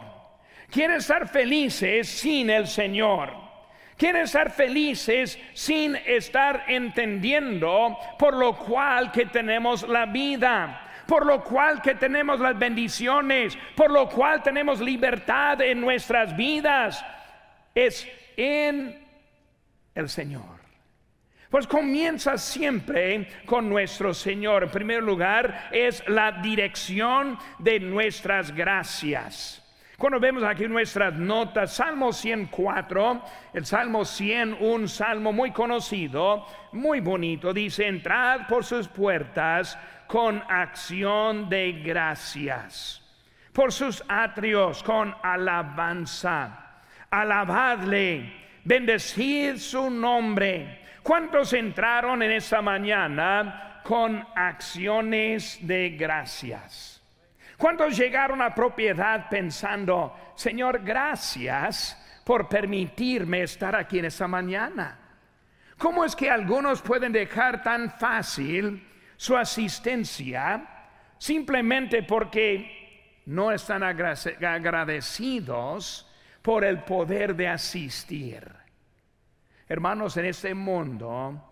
Quieren 0.68 0.97
estar 0.97 1.28
felices 1.28 2.09
sin 2.09 2.50
el 2.50 2.66
Señor. 2.66 3.35
Quieren 3.97 4.23
estar 4.23 4.50
felices 4.50 5.38
sin 5.52 5.94
estar 5.94 6.64
entendiendo 6.66 7.97
por 8.18 8.35
lo 8.35 8.56
cual 8.56 9.12
que 9.12 9.26
tenemos 9.26 9.88
la 9.88 10.06
vida 10.06 10.84
por 11.07 11.27
lo 11.27 11.43
cual 11.43 11.83
que 11.83 11.95
tenemos 11.95 12.41
las 12.41 12.59
bendiciones, 12.59 13.57
por 13.77 13.91
lo 13.91 14.09
cual 14.09 14.43
tenemos 14.43 14.81
libertad 14.81 15.61
en 15.63 15.81
nuestras 15.81 16.37
vidas, 16.37 17.05
es 17.75 18.09
en 18.37 19.05
el 19.95 20.09
Señor. 20.09 20.65
Pues 21.51 21.69
comienza 21.69 22.37
siempre 22.37 23.29
con 23.47 23.69
nuestro 23.69 24.13
Señor. 24.13 24.65
En 24.65 24.71
primer 24.71 25.03
lugar, 25.03 25.69
es 25.71 26.03
la 26.09 26.33
dirección 26.33 27.39
de 27.61 27.79
nuestras 27.79 28.53
gracias. 28.53 29.61
Cuando 29.97 30.19
vemos 30.19 30.43
aquí 30.43 30.67
nuestras 30.67 31.15
notas, 31.15 31.75
Salmo 31.75 32.13
104, 32.13 33.23
el 33.53 33.65
Salmo 33.65 34.05
100, 34.05 34.57
un 34.59 34.89
salmo 34.89 35.33
muy 35.33 35.53
conocido, 35.53 36.45
muy 36.73 36.99
bonito, 36.99 37.53
dice, 37.53 37.87
entrad 37.87 38.49
por 38.49 38.65
sus 38.65 38.89
puertas 38.89 39.79
con 40.07 40.43
acción 40.49 41.49
de 41.49 41.73
gracias, 41.85 43.03
por 43.53 43.73
sus 43.73 44.03
atrios 44.09 44.83
con 44.83 45.15
alabanza. 45.23 46.83
Alabadle, 47.11 48.33
bendecid 48.65 49.57
su 49.57 49.91
nombre. 49.91 50.83
¿Cuántos 51.03 51.53
entraron 51.53 52.23
en 52.23 52.33
esta 52.33 52.63
mañana 52.63 53.81
con 53.85 54.27
acciones 54.35 55.59
de 55.61 55.91
gracias? 55.91 57.03
¿Cuántos 57.57 57.97
llegaron 57.97 58.43
a 58.43 58.55
propiedad 58.55 59.29
pensando, 59.29 60.33
Señor, 60.35 60.83
gracias 60.83 62.01
por 62.25 62.49
permitirme 62.49 63.43
estar 63.43 63.77
aquí 63.77 64.01
en 64.01 64.07
esta 64.07 64.27
mañana? 64.27 64.99
¿Cómo 65.79 66.05
es 66.05 66.17
que 66.17 66.31
algunos 66.31 66.83
pueden 66.83 67.13
dejar 67.13 67.63
tan 67.63 67.91
fácil 67.91 68.87
su 69.16 69.37
asistencia 69.37 70.66
simplemente 71.18 72.02
porque 72.02 73.23
no 73.26 73.52
están 73.52 73.83
agradecidos 73.83 76.11
por 76.42 76.64
el 76.64 76.85
poder 76.85 77.35
de 77.35 77.49
asistir. 77.49 78.47
Hermanos, 79.66 80.16
en 80.18 80.26
este 80.26 80.54
mundo 80.54 81.42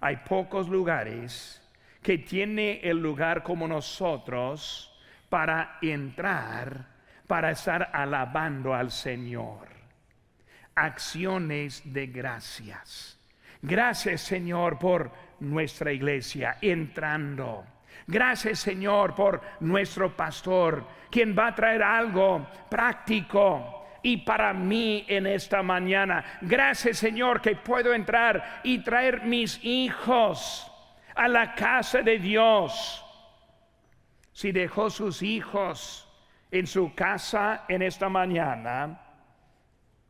hay 0.00 0.16
pocos 0.16 0.68
lugares 0.68 1.60
que 2.02 2.18
tiene 2.18 2.80
el 2.82 2.98
lugar 2.98 3.42
como 3.42 3.68
nosotros 3.68 4.90
para 5.28 5.78
entrar, 5.82 6.86
para 7.26 7.50
estar 7.50 7.90
alabando 7.92 8.74
al 8.74 8.90
Señor. 8.90 9.68
Acciones 10.74 11.82
de 11.84 12.06
gracias. 12.06 13.20
Gracias 13.62 14.20
Señor 14.20 14.78
por 14.78 15.10
nuestra 15.40 15.92
iglesia 15.92 16.58
entrando. 16.60 17.64
Gracias 18.06 18.58
Señor 18.58 19.14
por 19.14 19.40
nuestro 19.60 20.14
pastor, 20.14 20.86
quien 21.10 21.36
va 21.36 21.48
a 21.48 21.54
traer 21.54 21.82
algo 21.82 22.46
práctico 22.68 23.86
y 24.02 24.18
para 24.18 24.52
mí 24.52 25.04
en 25.08 25.26
esta 25.26 25.62
mañana. 25.62 26.38
Gracias 26.42 26.98
Señor 26.98 27.40
que 27.40 27.56
puedo 27.56 27.94
entrar 27.94 28.60
y 28.62 28.78
traer 28.80 29.22
mis 29.22 29.58
hijos 29.64 30.70
a 31.14 31.28
la 31.28 31.54
casa 31.54 32.02
de 32.02 32.18
Dios. 32.18 33.00
Si 34.32 34.52
dejó 34.52 34.90
sus 34.90 35.22
hijos 35.22 36.08
en 36.50 36.66
su 36.66 36.94
casa 36.94 37.64
en 37.68 37.82
esta 37.82 38.08
mañana, 38.08 39.00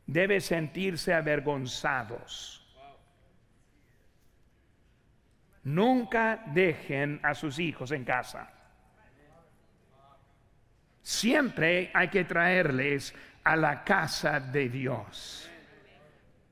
debe 0.05 0.41
sentirse 0.41 1.13
avergonzados 1.13 2.64
Nunca 5.65 6.43
dejen 6.47 7.19
a 7.23 7.33
sus 7.33 7.57
hijos 7.57 7.91
en 7.91 8.03
casa. 8.03 8.49
Siempre 11.01 11.91
hay 11.93 12.07
que 12.07 12.23
traerles 12.23 13.13
a 13.43 13.55
la 13.55 13.83
casa 13.83 14.39
de 14.39 14.69
Dios. 14.69 15.49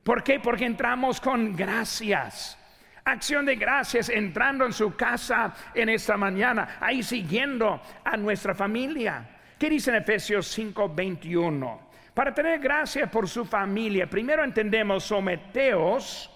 ¿Por 0.02 0.22
qué? 0.22 0.40
Porque 0.40 0.64
entramos 0.64 1.20
con 1.20 1.54
gracias. 1.54 2.58
Acción 3.04 3.46
de 3.46 3.54
gracias 3.56 4.08
entrando 4.08 4.66
en 4.66 4.72
su 4.72 4.96
casa 4.96 5.54
en 5.74 5.90
esta 5.90 6.16
mañana, 6.16 6.78
ahí 6.80 7.02
siguiendo 7.02 7.80
a 8.04 8.16
nuestra 8.16 8.54
familia. 8.54 9.28
¿Qué 9.58 9.70
dice 9.70 9.90
en 9.90 9.96
Efesios 9.96 10.46
5:21? 10.58 11.80
Para 12.12 12.34
tener 12.34 12.58
gracia 12.58 13.08
por 13.08 13.28
su 13.28 13.44
familia, 13.44 14.08
primero 14.08 14.42
entendemos 14.42 15.04
someteos 15.04 16.30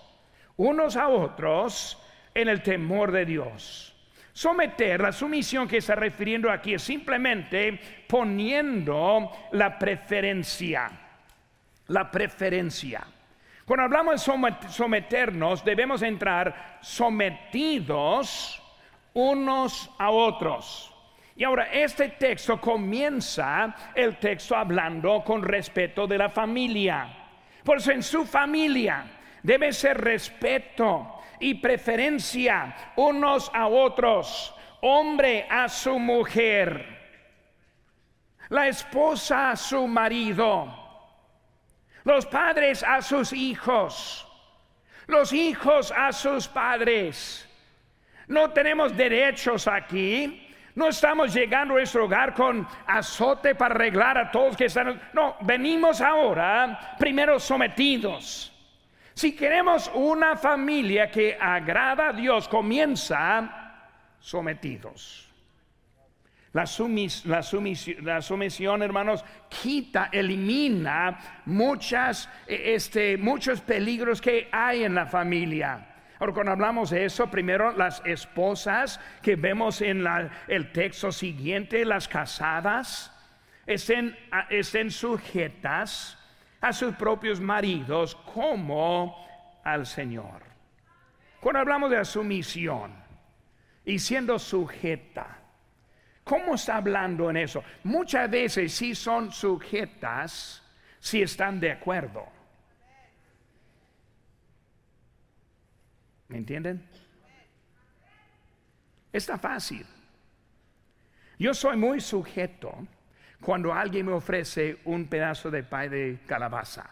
unos 0.57 0.97
a 0.97 1.09
otros 1.09 2.05
en 2.35 2.49
el 2.49 2.63
temor 2.63 3.13
de 3.13 3.25
Dios. 3.25 3.95
Someter, 4.33 5.01
la 5.01 5.11
sumisión 5.11 5.67
que 5.67 5.79
está 5.79 5.97
refiriendo 5.97 6.51
aquí 6.51 6.75
es 6.75 6.83
simplemente 6.83 7.79
poniendo 8.07 9.31
la 9.53 9.77
preferencia. 9.79 10.91
La 11.89 12.11
preferencia. 12.11 13.05
Cuando 13.65 13.85
hablamos 13.85 14.25
de 14.25 14.69
someternos, 14.69 15.65
debemos 15.65 16.03
entrar 16.03 16.79
sometidos 16.81 18.63
unos 19.13 19.91
a 19.99 20.11
otros. 20.11 20.95
Y 21.35 21.45
ahora 21.45 21.65
este 21.73 22.11
texto 22.11 22.61
comienza 22.61 23.75
el 23.95 24.17
texto 24.19 24.57
hablando 24.57 25.23
con 25.25 25.43
respeto 25.43 26.07
de 26.07 26.19
la 26.19 26.29
familia. 26.29 27.09
Por 27.63 27.79
eso 27.79 27.93
en 27.93 28.03
su 28.03 28.25
familia 28.25 29.05
debe 29.43 29.73
ser 29.73 30.01
respeto 30.01 31.18
y 31.41 31.55
preferencia 31.55 32.75
unos 32.97 33.51
a 33.55 33.67
otros, 33.67 34.55
hombre 34.81 35.47
a 35.49 35.69
su 35.69 35.99
mujer, 35.99 36.99
la 38.49 38.69
esposa 38.69 39.51
a 39.51 39.57
su 39.57 39.87
marido, 39.87 40.75
los 42.05 42.27
padres 42.27 42.83
a 42.83 43.03
sus 43.03 43.33
hijos, 43.33 44.27
los 45.07 45.33
hijos 45.33 45.93
a 45.97 46.13
sus 46.13 46.49
padres. 46.49 47.45
No 48.27 48.51
tenemos 48.51 48.97
derechos 48.97 49.67
aquí. 49.67 50.45
No 50.75 50.89
estamos 50.89 51.35
llegando 51.35 51.75
a 51.75 51.79
nuestro 51.79 52.05
hogar 52.05 52.35
con 52.35 52.67
azote 52.87 53.57
para 53.57 53.75
arreglar 53.75 54.17
a 54.17 54.31
todos 54.31 54.57
que 54.57 54.67
están. 54.67 55.01
No, 55.13 55.37
venimos 55.41 56.01
ahora 56.01 56.95
primero 56.99 57.41
sometidos 57.41 58.53
si 59.19 59.33
queremos 59.33 59.91
una 59.95 60.37
familia 60.37 61.11
que 61.11 61.37
agrada 61.41 62.11
a 62.11 62.13
Dios, 62.13 62.47
comienza 62.47 63.91
sometidos. 64.21 65.29
La, 66.53 66.65
la, 67.25 68.23
sumisión, 68.23 68.81
hermanos, 68.81 69.25
quita, 69.49 70.09
elimina 70.13 71.43
muchas, 71.47 72.31
e, 72.47 72.75
este, 72.75 73.17
muchos 73.17 73.61
peligros 73.61 74.21
que 74.21 74.49
hay 74.53 74.85
en 74.85 74.95
la 74.95 75.07
familia. 75.07 75.97
Ahora, 76.21 76.33
cuando 76.33 76.53
hablamos 76.53 76.91
de 76.91 77.05
eso, 77.05 77.29
primero 77.29 77.73
las 77.73 78.01
esposas 78.05 79.01
que 79.21 79.35
vemos 79.35 79.81
en 79.81 80.07
el 80.47 80.71
texto 80.71 81.11
siguiente, 81.11 81.85
las 81.85 82.07
casadas, 82.07 83.13
estén, 83.67 84.17
estén 84.49 84.93
sujetas 84.93 86.18
a 86.61 86.73
sus 86.73 86.95
propios 86.97 87.41
maridos 87.41 88.15
como 88.35 89.27
al 89.65 89.87
Señor. 89.87 90.43
Cuando 91.41 91.61
hablamos 91.61 91.91
de 91.91 92.05
sumisión 92.05 92.93
y 93.85 93.99
siendo 93.99 94.39
sujeta, 94.39 95.39
¿cómo 96.25 96.55
está 96.55 96.77
hablando 96.77 97.31
en 97.31 97.37
eso? 97.37 97.63
Muchas 97.85 98.29
veces 98.31 98.73
sí 98.73 98.95
son 98.95 99.31
sujetas 99.31 100.63
si 100.99 101.23
están 101.23 101.61
de 101.61 101.73
acuerdo. 101.73 102.27
¿Me 106.29 106.39
entienden? 106.39 106.87
Está 109.13 109.39
fácil. 109.39 109.87
Yo 111.39 111.55
soy 111.55 111.77
muy 111.77 112.01
sujeto 112.01 112.87
cuando 113.41 113.73
alguien 113.73 114.07
me 114.07 114.13
ofrece 114.13 114.79
un 114.85 115.07
pedazo 115.07 115.51
de 115.51 115.63
pay 115.63 115.89
de 115.89 116.19
calabaza. 116.27 116.89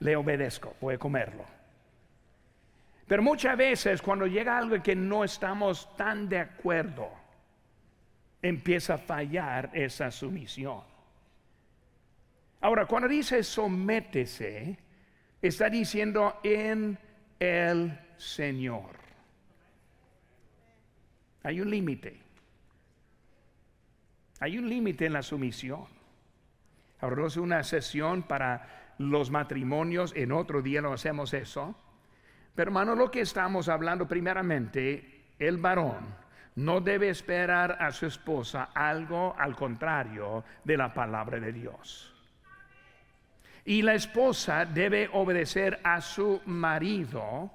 Le 0.00 0.16
obedezco, 0.16 0.76
voy 0.80 0.94
a 0.94 0.98
comerlo. 0.98 1.44
Pero 3.06 3.22
muchas 3.22 3.56
veces 3.56 4.02
cuando 4.02 4.26
llega 4.26 4.58
algo 4.58 4.82
que 4.82 4.96
no 4.96 5.24
estamos 5.24 5.94
tan 5.96 6.28
de 6.28 6.40
acuerdo, 6.40 7.10
empieza 8.42 8.94
a 8.94 8.98
fallar 8.98 9.70
esa 9.72 10.10
sumisión. 10.10 10.82
Ahora, 12.60 12.86
cuando 12.86 13.08
dice 13.08 13.42
sométese, 13.42 14.78
está 15.40 15.68
diciendo 15.68 16.40
en 16.42 16.98
el 17.38 17.98
Señor. 18.16 18.96
Hay 21.42 21.60
un 21.60 21.70
límite. 21.70 22.25
Hay 24.40 24.58
un 24.58 24.68
límite 24.68 25.06
en 25.06 25.12
la 25.12 25.22
sumisión. 25.22 25.86
Ahora 27.00 27.26
es 27.26 27.36
una 27.36 27.62
sesión 27.62 28.22
para 28.22 28.94
los 28.98 29.30
matrimonios, 29.30 30.12
en 30.16 30.32
otro 30.32 30.62
día 30.62 30.80
no 30.80 30.92
hacemos 30.92 31.32
eso. 31.34 31.74
Pero 32.54 32.70
hermano, 32.70 32.94
lo 32.94 33.10
que 33.10 33.20
estamos 33.20 33.68
hablando 33.68 34.08
primeramente, 34.08 35.24
el 35.38 35.58
varón 35.58 36.14
no 36.56 36.80
debe 36.80 37.10
esperar 37.10 37.76
a 37.80 37.92
su 37.92 38.06
esposa 38.06 38.70
algo 38.74 39.34
al 39.38 39.54
contrario 39.54 40.42
de 40.64 40.76
la 40.76 40.92
palabra 40.92 41.38
de 41.38 41.52
Dios. 41.52 42.14
Y 43.64 43.82
la 43.82 43.94
esposa 43.94 44.64
debe 44.64 45.10
obedecer 45.12 45.80
a 45.82 46.00
su 46.00 46.40
marido 46.46 47.50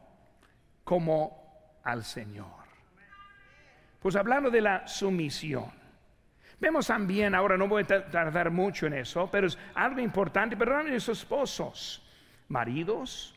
como 0.84 1.80
al 1.84 2.04
Señor. 2.04 2.62
Pues 4.00 4.15
hablando 4.15 4.52
de 4.52 4.62
la 4.62 4.88
sumisión, 4.88 5.81
Vemos 6.62 6.86
también, 6.86 7.34
ahora 7.34 7.58
no 7.58 7.67
voy 7.67 7.82
a 7.82 8.12
tardar 8.12 8.52
mucho 8.52 8.86
en 8.86 8.93
eso, 8.93 9.28
pero 9.32 9.47
es 9.47 9.58
algo 9.74 10.00
importante, 10.00 10.56
perdón, 10.56 10.91
sus 11.00 11.17
esposos, 11.17 12.08
maridos, 12.50 13.34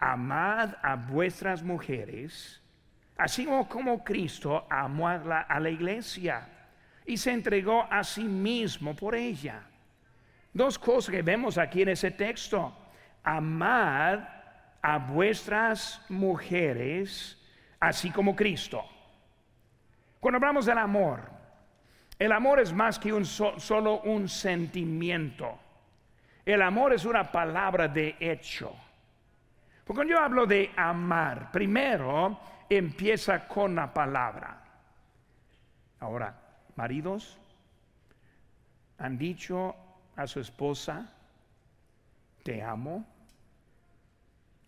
amad 0.00 0.74
a 0.82 0.96
vuestras 0.96 1.62
mujeres, 1.62 2.60
así 3.16 3.46
como 3.68 4.02
Cristo 4.02 4.66
amó 4.68 5.06
a 5.06 5.18
la, 5.18 5.40
a 5.42 5.60
la 5.60 5.70
iglesia 5.70 6.48
y 7.06 7.16
se 7.16 7.30
entregó 7.30 7.86
a 7.88 8.02
sí 8.02 8.24
mismo 8.24 8.96
por 8.96 9.14
ella. 9.14 9.62
Dos 10.52 10.76
cosas 10.76 11.14
que 11.14 11.22
vemos 11.22 11.58
aquí 11.58 11.82
en 11.82 11.90
ese 11.90 12.10
texto. 12.10 12.76
Amad 13.22 14.18
a 14.82 14.98
vuestras 14.98 16.04
mujeres, 16.08 17.40
así 17.78 18.10
como 18.10 18.34
Cristo. 18.34 18.84
Cuando 20.18 20.38
hablamos 20.38 20.66
del 20.66 20.78
amor, 20.78 21.35
el 22.18 22.32
amor 22.32 22.60
es 22.60 22.72
más 22.72 22.98
que 22.98 23.12
un 23.12 23.24
solo 23.24 24.00
un 24.02 24.28
sentimiento. 24.28 25.58
El 26.44 26.62
amor 26.62 26.92
es 26.94 27.04
una 27.04 27.30
palabra 27.30 27.88
de 27.88 28.16
hecho. 28.20 28.74
Porque 29.84 29.98
cuando 29.98 30.14
yo 30.14 30.20
hablo 30.20 30.46
de 30.46 30.70
amar, 30.76 31.52
primero 31.52 32.38
empieza 32.68 33.46
con 33.46 33.74
la 33.74 33.92
palabra. 33.92 34.62
Ahora, 36.00 36.34
maridos, 36.74 37.38
han 38.98 39.18
dicho 39.18 39.74
a 40.16 40.26
su 40.26 40.40
esposa, 40.40 41.12
te 42.42 42.62
amo, 42.62 43.04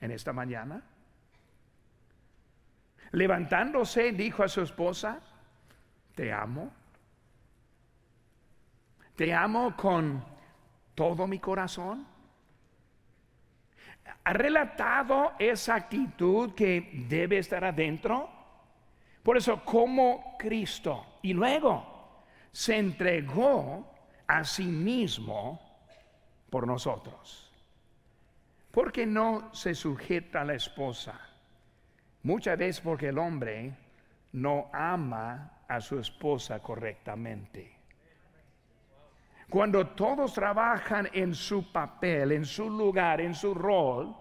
en 0.00 0.11
esta 0.11 0.32
mañana. 0.32 0.82
Levantándose, 3.12 4.12
dijo 4.12 4.42
a 4.42 4.48
su 4.48 4.62
esposa, 4.62 5.20
te 6.14 6.32
amo. 6.32 6.72
Te 9.18 9.35
amo 9.35 9.74
con 9.74 10.24
todo 10.94 11.26
mi 11.26 11.40
corazón. 11.40 12.07
¿Ha 14.22 14.33
relatado 14.33 15.33
esa 15.40 15.74
actitud 15.74 16.54
que 16.54 17.04
debe 17.09 17.38
estar 17.38 17.64
adentro? 17.64 18.31
Por 19.24 19.37
eso, 19.37 19.64
como 19.64 20.37
Cristo, 20.38 21.18
y 21.22 21.33
luego 21.33 22.22
se 22.52 22.76
entregó 22.76 23.92
a 24.24 24.44
sí 24.44 24.66
mismo 24.66 25.61
por 26.48 26.64
nosotros. 26.64 27.52
¿Por 28.70 28.92
qué 28.92 29.04
no 29.04 29.52
se 29.52 29.74
sujeta 29.74 30.42
a 30.42 30.44
la 30.44 30.54
esposa? 30.54 31.18
Muchas 32.22 32.57
veces 32.57 32.81
porque 32.81 33.09
el 33.09 33.18
hombre 33.18 33.76
no 34.31 34.70
ama 34.72 35.64
a 35.66 35.81
su 35.81 35.98
esposa 35.98 36.61
correctamente. 36.61 37.77
Cuando 39.48 39.87
todos 39.88 40.34
trabajan 40.34 41.08
en 41.12 41.34
su 41.34 41.72
papel, 41.72 42.32
en 42.32 42.44
su 42.44 42.68
lugar, 42.68 43.20
en 43.20 43.34
su 43.34 43.54
rol, 43.54 44.14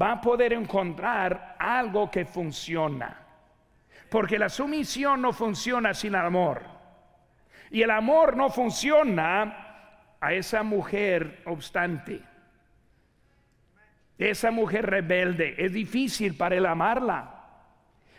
va 0.00 0.12
a 0.12 0.20
poder 0.20 0.52
encontrar 0.52 1.56
algo 1.58 2.10
que 2.10 2.24
funciona. 2.24 3.26
Porque 4.08 4.38
la 4.38 4.48
sumisión 4.48 5.20
no 5.20 5.32
funciona 5.32 5.94
sin 5.94 6.14
amor. 6.14 6.62
Y 7.70 7.82
el 7.82 7.90
amor 7.90 8.36
no 8.36 8.50
funciona 8.50 10.16
a 10.20 10.32
esa 10.32 10.62
mujer 10.62 11.42
obstante. 11.46 12.22
Esa 14.16 14.50
mujer 14.50 14.86
rebelde. 14.86 15.54
Es 15.58 15.72
difícil 15.72 16.36
para 16.36 16.56
él 16.56 16.66
amarla. 16.66 17.36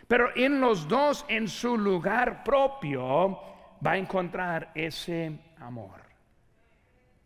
Pero 0.08 0.30
en 0.34 0.60
los 0.60 0.88
dos, 0.88 1.24
en 1.28 1.48
su 1.48 1.78
lugar 1.78 2.44
propio, 2.44 3.51
va 3.84 3.92
a 3.92 3.98
encontrar 3.98 4.70
ese 4.74 5.38
amor. 5.58 6.00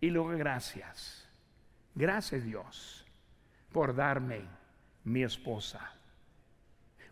Y 0.01 0.11
luego 0.11 0.31
gracias. 0.31 1.29
Gracias 1.95 2.45
Dios 2.45 3.07
por 3.73 3.95
darme 3.95 4.43
mi 5.05 5.23
esposa. 5.23 5.93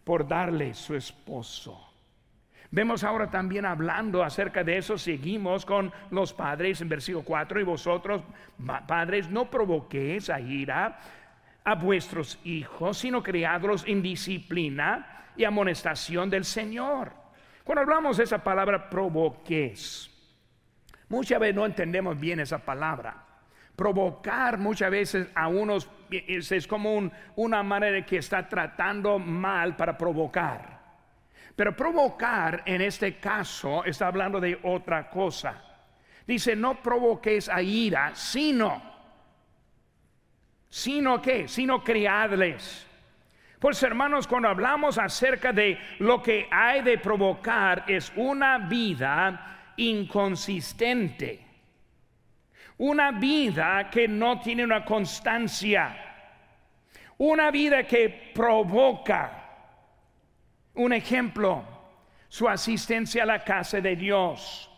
por 0.04 0.28
darle 0.28 0.74
su 0.74 0.94
esposo. 0.94 1.80
Vemos 2.70 3.04
ahora 3.04 3.30
también 3.30 3.64
hablando 3.64 4.22
acerca 4.22 4.62
de 4.62 4.76
eso, 4.76 4.98
seguimos 4.98 5.64
con 5.64 5.90
los 6.11 6.35
padres 6.35 6.80
en 6.83 6.90
versículo 6.90 7.24
4, 7.24 7.61
y 7.61 7.64
vosotros, 7.64 8.22
padres, 8.87 9.30
no 9.30 9.50
provoquéis 9.50 10.28
a 10.28 10.40
ira 10.40 10.98
a 11.64 11.74
vuestros 11.74 12.38
hijos, 12.44 12.98
sino 12.98 13.22
criadlos 13.22 13.85
en 13.87 14.02
disciplina 14.02 15.30
y 15.37 15.44
amonestación 15.44 16.28
del 16.28 16.44
Señor. 16.44 17.23
Cuando 17.64 17.81
hablamos 17.81 18.18
de 18.18 18.24
esa 18.24 18.44
palabra 18.44 18.90
provoquéis, 18.90 20.11
muchas 21.09 21.40
veces 21.40 21.57
no 21.57 21.64
entendemos 21.64 22.20
bien 22.20 22.40
esa 22.40 22.59
palabra. 22.59 23.24
Provocar 23.74 24.59
muchas 24.59 24.90
veces 24.90 25.29
a 25.35 25.48
unos 25.48 25.88
es, 26.11 26.66
como 26.66 27.11
una 27.37 27.62
manera 27.62 28.05
que 28.05 28.18
está 28.18 28.46
tratando 28.46 29.18
mal 29.18 29.77
para 29.77 29.96
provocar. 29.96 30.74
Pero 31.57 31.74
provocar 31.74 32.62
en 32.66 32.83
este 32.83 33.16
caso 33.16 33.83
está 33.85 34.09
hablando 34.09 34.40
de 34.40 34.59
otra 34.62 35.09
cosa. 35.09 35.62
Dice, 36.27 36.55
no 36.55 36.83
provoques 36.83 37.48
a 37.48 37.62
ira, 37.62 38.14
sino, 38.14 38.83
sino 40.68 41.20
que, 41.22 41.48
sino 41.48 41.83
criadles. 41.83 42.87
Pues 43.64 43.83
hermanos, 43.83 44.27
cuando 44.27 44.50
hablamos 44.50 44.98
acerca 44.98 45.50
de 45.50 45.79
lo 46.00 46.22
que 46.22 46.46
hay 46.50 46.83
de 46.83 46.98
provocar, 46.98 47.87
es 47.88 48.12
una 48.14 48.59
vida 48.59 49.72
inconsistente. 49.79 51.46
Una 52.77 53.12
vida 53.12 53.88
que 53.90 54.07
no 54.07 54.38
tiene 54.38 54.64
una 54.64 54.85
constancia. 54.85 55.96
Una 57.16 57.50
vida 57.50 57.85
que 57.85 58.33
provoca. 58.35 59.33
Un 60.74 60.92
ejemplo, 60.92 61.64
su 62.29 62.46
asistencia 62.46 63.22
a 63.22 63.27
la 63.27 63.42
casa 63.42 63.81
de 63.81 63.96
Dios. 63.96 64.70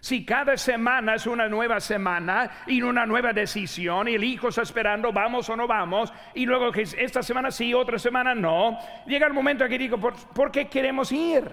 Si 0.00 0.24
cada 0.24 0.56
semana 0.56 1.14
es 1.14 1.26
una 1.26 1.46
nueva 1.46 1.78
semana 1.78 2.50
y 2.66 2.80
una 2.80 3.04
nueva 3.04 3.34
decisión 3.34 4.08
y 4.08 4.14
el 4.14 4.24
hijo 4.24 4.48
está 4.48 4.62
esperando, 4.62 5.12
vamos 5.12 5.48
o 5.50 5.56
no 5.56 5.66
vamos, 5.66 6.12
y 6.34 6.46
luego 6.46 6.72
que 6.72 6.82
esta 6.82 7.22
semana 7.22 7.50
sí, 7.50 7.74
otra 7.74 7.98
semana 7.98 8.34
no, 8.34 8.78
llega 9.06 9.26
el 9.26 9.34
momento 9.34 9.64
en 9.64 9.70
que 9.70 9.78
digo, 9.78 9.98
¿por, 9.98 10.50
qué 10.50 10.68
queremos 10.68 11.12
ir? 11.12 11.44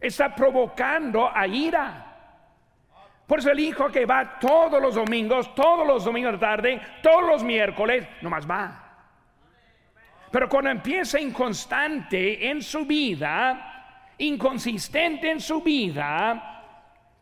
Está 0.00 0.34
provocando 0.34 1.28
a 1.32 1.46
ira. 1.46 2.08
Por 3.26 3.40
eso 3.40 3.50
el 3.50 3.60
hijo 3.60 3.90
que 3.90 4.06
va 4.06 4.38
todos 4.38 4.80
los 4.80 4.94
domingos, 4.94 5.52
todos 5.56 5.86
los 5.86 6.04
domingos 6.04 6.32
de 6.32 6.38
tarde, 6.38 6.80
todos 7.02 7.26
los 7.26 7.42
miércoles, 7.42 8.06
nomás 8.20 8.48
va. 8.48 8.78
Pero 10.30 10.48
cuando 10.48 10.70
empieza 10.70 11.20
inconstante 11.20 12.48
en 12.48 12.62
su 12.62 12.86
vida, 12.86 14.12
inconsistente 14.18 15.30
en 15.30 15.40
su 15.40 15.62
vida, 15.62 16.61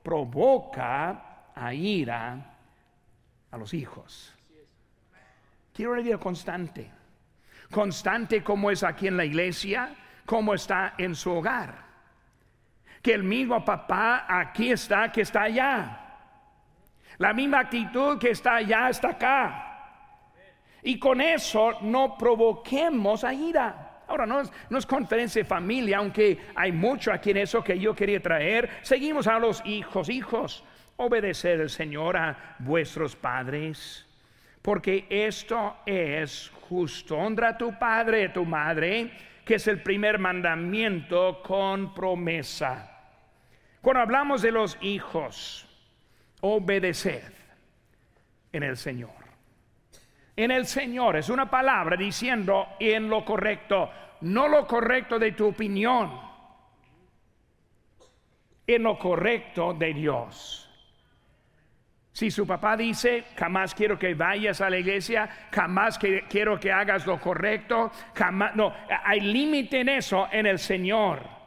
provoca 0.02 1.52
a 1.54 1.74
ira 1.74 2.56
a 3.50 3.56
los 3.56 3.74
hijos. 3.74 4.34
Quiero 5.72 5.92
una 5.92 6.02
vida 6.02 6.18
constante. 6.18 6.90
Constante 7.70 8.42
como 8.42 8.70
es 8.70 8.82
aquí 8.82 9.06
en 9.06 9.16
la 9.16 9.24
iglesia, 9.24 9.94
como 10.26 10.54
está 10.54 10.94
en 10.98 11.14
su 11.14 11.30
hogar. 11.30 11.90
Que 13.02 13.14
el 13.14 13.22
mismo 13.22 13.64
papá 13.64 14.26
aquí 14.28 14.72
está, 14.72 15.10
que 15.10 15.22
está 15.22 15.42
allá. 15.42 16.00
La 17.18 17.32
misma 17.32 17.60
actitud 17.60 18.18
que 18.18 18.30
está 18.30 18.56
allá, 18.56 18.88
está 18.88 19.10
acá. 19.10 19.66
Y 20.82 20.98
con 20.98 21.20
eso 21.20 21.78
no 21.82 22.16
provoquemos 22.16 23.24
a 23.24 23.34
ira. 23.34 23.89
Ahora, 24.10 24.26
no 24.26 24.40
es, 24.40 24.52
no 24.68 24.76
es, 24.76 24.86
conferencia 24.86 25.40
de 25.40 25.48
familia, 25.48 25.98
aunque 25.98 26.36
hay 26.56 26.72
mucho 26.72 27.12
aquí 27.12 27.30
en 27.30 27.36
eso 27.36 27.62
que 27.62 27.78
yo 27.78 27.94
quería 27.94 28.20
traer. 28.20 28.68
Seguimos 28.82 29.28
a 29.28 29.38
los 29.38 29.64
hijos, 29.64 30.08
hijos, 30.08 30.64
obedecer 30.96 31.60
al 31.60 31.70
Señor 31.70 32.16
a 32.16 32.56
vuestros 32.58 33.14
padres, 33.14 34.04
porque 34.62 35.06
esto 35.08 35.76
es 35.86 36.50
justo. 36.68 37.16
Honra 37.16 37.50
a 37.50 37.56
tu 37.56 37.78
padre 37.78 38.30
tu 38.30 38.44
madre, 38.44 39.12
que 39.44 39.54
es 39.54 39.68
el 39.68 39.80
primer 39.80 40.18
mandamiento 40.18 41.40
con 41.40 41.94
promesa. 41.94 42.90
Cuando 43.80 44.02
hablamos 44.02 44.42
de 44.42 44.50
los 44.50 44.76
hijos, 44.80 45.68
obedeced 46.40 47.32
en 48.52 48.64
el 48.64 48.76
Señor 48.76 49.19
en 50.36 50.50
el 50.50 50.66
Señor. 50.66 51.16
Es 51.16 51.28
una 51.28 51.50
palabra 51.50 51.96
diciendo 51.96 52.68
en 52.78 53.08
lo 53.08 53.24
correcto, 53.24 53.90
no 54.22 54.48
lo 54.48 54.66
correcto 54.66 55.18
de 55.18 55.32
tu 55.32 55.48
opinión, 55.48 56.20
en 58.66 58.82
lo 58.82 58.98
correcto 58.98 59.74
de 59.74 59.94
Dios. 59.94 60.66
Si 62.12 62.30
su 62.30 62.46
papá 62.46 62.76
dice, 62.76 63.24
jamás 63.36 63.74
quiero 63.74 63.98
que 63.98 64.14
vayas 64.14 64.60
a 64.60 64.68
la 64.68 64.78
iglesia, 64.78 65.28
jamás 65.50 65.96
que, 65.96 66.24
quiero 66.28 66.58
que 66.58 66.72
hagas 66.72 67.06
lo 67.06 67.20
correcto, 67.20 67.90
jamás, 68.14 68.54
no, 68.56 68.74
hay 69.04 69.20
límite 69.20 69.80
en 69.80 69.88
eso 69.88 70.28
en 70.30 70.46
el 70.46 70.58
Señor. 70.58 71.40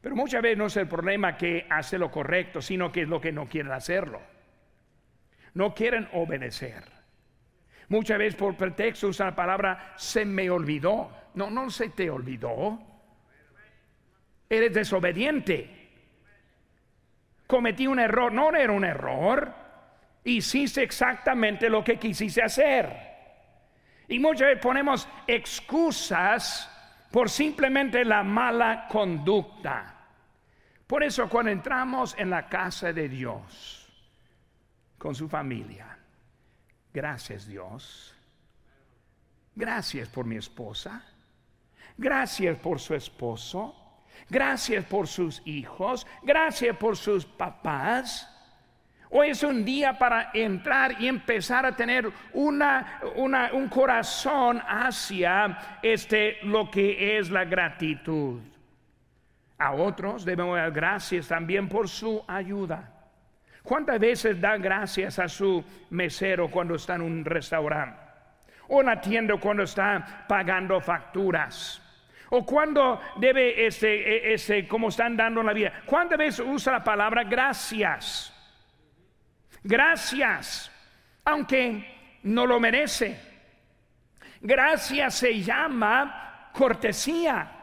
Pero 0.00 0.16
muchas 0.16 0.42
veces 0.42 0.58
no 0.58 0.66
es 0.66 0.76
el 0.76 0.88
problema 0.88 1.36
que 1.36 1.66
hace 1.70 1.98
lo 1.98 2.10
correcto, 2.10 2.60
sino 2.60 2.90
que 2.90 3.02
es 3.02 3.08
lo 3.08 3.20
que 3.20 3.32
no 3.32 3.46
quieren 3.46 3.72
hacerlo. 3.72 4.20
No 5.54 5.74
quieren 5.74 6.08
obedecer. 6.12 6.99
Muchas 7.90 8.18
veces 8.18 8.36
por 8.36 8.56
pretexto 8.56 9.08
usa 9.08 9.26
la 9.26 9.34
palabra 9.34 9.94
se 9.96 10.24
me 10.24 10.48
olvidó. 10.48 11.10
No, 11.34 11.50
no 11.50 11.68
se 11.70 11.88
te 11.88 12.08
olvidó. 12.08 12.78
Eres 14.48 14.72
desobediente. 14.72 15.90
Cometí 17.48 17.88
un 17.88 17.98
error. 17.98 18.32
No 18.32 18.54
era 18.54 18.72
un 18.72 18.84
error. 18.84 19.52
Hiciste 20.22 20.84
exactamente 20.84 21.68
lo 21.68 21.82
que 21.82 21.98
quisiste 21.98 22.40
hacer. 22.40 23.10
Y 24.06 24.20
muchas 24.20 24.48
veces 24.48 24.62
ponemos 24.62 25.08
excusas 25.26 26.70
por 27.10 27.28
simplemente 27.28 28.04
la 28.04 28.22
mala 28.22 28.86
conducta. 28.88 29.96
Por 30.86 31.02
eso 31.02 31.28
cuando 31.28 31.50
entramos 31.50 32.14
en 32.16 32.30
la 32.30 32.48
casa 32.48 32.92
de 32.92 33.08
Dios 33.08 33.88
con 34.96 35.12
su 35.12 35.28
familia, 35.28 35.89
Gracias 36.92 37.46
Dios. 37.46 38.14
Gracias 39.54 40.08
por 40.08 40.24
mi 40.24 40.36
esposa. 40.36 41.04
Gracias 41.96 42.56
por 42.58 42.80
su 42.80 42.94
esposo. 42.94 43.74
Gracias 44.28 44.84
por 44.84 45.06
sus 45.06 45.42
hijos. 45.44 46.06
Gracias 46.22 46.76
por 46.76 46.96
sus 46.96 47.24
papás. 47.24 48.26
Hoy 49.10 49.30
es 49.30 49.42
un 49.42 49.64
día 49.64 49.98
para 49.98 50.30
entrar 50.32 51.00
y 51.00 51.08
empezar 51.08 51.66
a 51.66 51.74
tener 51.74 52.10
una, 52.32 53.00
un 53.16 53.68
corazón 53.68 54.62
hacia 54.66 55.78
este, 55.82 56.38
lo 56.44 56.70
que 56.70 57.18
es 57.18 57.28
la 57.28 57.44
gratitud. 57.44 58.40
A 59.58 59.72
otros 59.72 60.24
debemos 60.24 60.56
dar 60.56 60.70
gracias 60.70 61.26
también 61.26 61.68
por 61.68 61.88
su 61.88 62.24
ayuda. 62.28 62.99
¿Cuántas 63.62 63.98
veces 63.98 64.40
da 64.40 64.56
gracias 64.56 65.18
a 65.18 65.28
su 65.28 65.64
mesero 65.90 66.50
cuando 66.50 66.74
está 66.74 66.94
en 66.94 67.02
un 67.02 67.24
restaurante? 67.24 68.00
O 68.68 68.80
en 68.80 68.86
la 68.86 69.00
tienda 69.00 69.36
cuando 69.36 69.64
está 69.64 70.24
pagando 70.28 70.80
facturas. 70.80 71.82
O 72.30 72.46
cuando 72.46 73.00
debe, 73.16 73.66
ese, 73.66 74.32
ese, 74.32 74.66
como 74.66 74.88
están 74.88 75.16
dando 75.16 75.42
la 75.42 75.52
vida. 75.52 75.82
¿Cuántas 75.84 76.18
veces 76.18 76.46
usa 76.46 76.74
la 76.74 76.84
palabra 76.84 77.24
gracias? 77.24 78.32
Gracias, 79.62 80.70
aunque 81.24 82.18
no 82.22 82.46
lo 82.46 82.60
merece. 82.60 83.20
Gracias 84.40 85.14
se 85.14 85.42
llama 85.42 86.50
cortesía. 86.52 87.59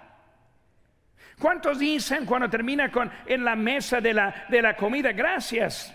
¿Cuántos 1.40 1.78
dicen 1.78 2.26
cuando 2.26 2.50
termina 2.50 2.92
con 2.92 3.12
en 3.26 3.46
la 3.46 3.56
mesa 3.56 4.02
de 4.02 4.14
la, 4.14 4.46
de 4.50 4.62
la 4.62 4.76
comida, 4.76 5.12
gracias? 5.12 5.94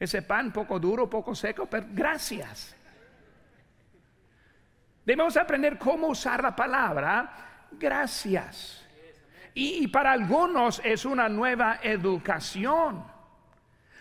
Ese 0.00 0.22
pan 0.22 0.52
poco 0.52 0.78
duro, 0.78 1.10
poco 1.10 1.34
seco, 1.34 1.66
pero 1.66 1.86
gracias. 1.90 2.74
Debemos 5.04 5.36
aprender 5.36 5.78
cómo 5.78 6.08
usar 6.08 6.42
la 6.42 6.56
palabra 6.56 7.66
gracias. 7.72 8.86
Y, 9.54 9.84
y, 9.84 9.88
para 9.88 10.12
algunos 10.12 10.80
es 10.84 11.04
una 11.04 11.28
nueva 11.28 11.80
educación, 11.82 13.04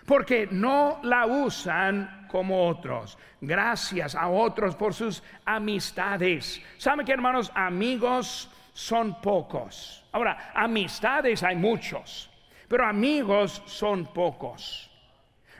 porque 0.05 0.47
no 0.51 0.99
la 1.03 1.25
usan 1.25 2.16
como 2.28 2.68
otros. 2.68 3.18
Gracias 3.42 4.16
a 4.16 4.28
otros 4.28 4.76
por 4.76 4.94
sus 4.94 5.24
amistades. 5.46 6.62
¿Saben 6.78 7.06
que 7.06 7.12
hermanos? 7.12 7.52
Amigos 7.56 8.50
son 8.74 9.20
pocos. 9.22 10.06
Ahora, 10.12 10.52
amistades 10.54 11.44
hay 11.44 11.56
muchos, 11.56 12.30
pero 12.68 12.86
amigos 12.86 13.62
son 13.66 14.06
pocos. 14.13 14.92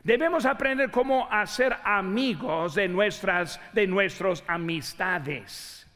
Debemos 0.04 0.46
aprender 0.46 0.92
cómo 0.92 1.28
hacer 1.30 1.76
amigos 1.84 2.76
de 2.76 2.88
nuestras 2.88 3.60
de 3.74 3.88
nuestros 3.88 4.44
amistades. 4.48 5.88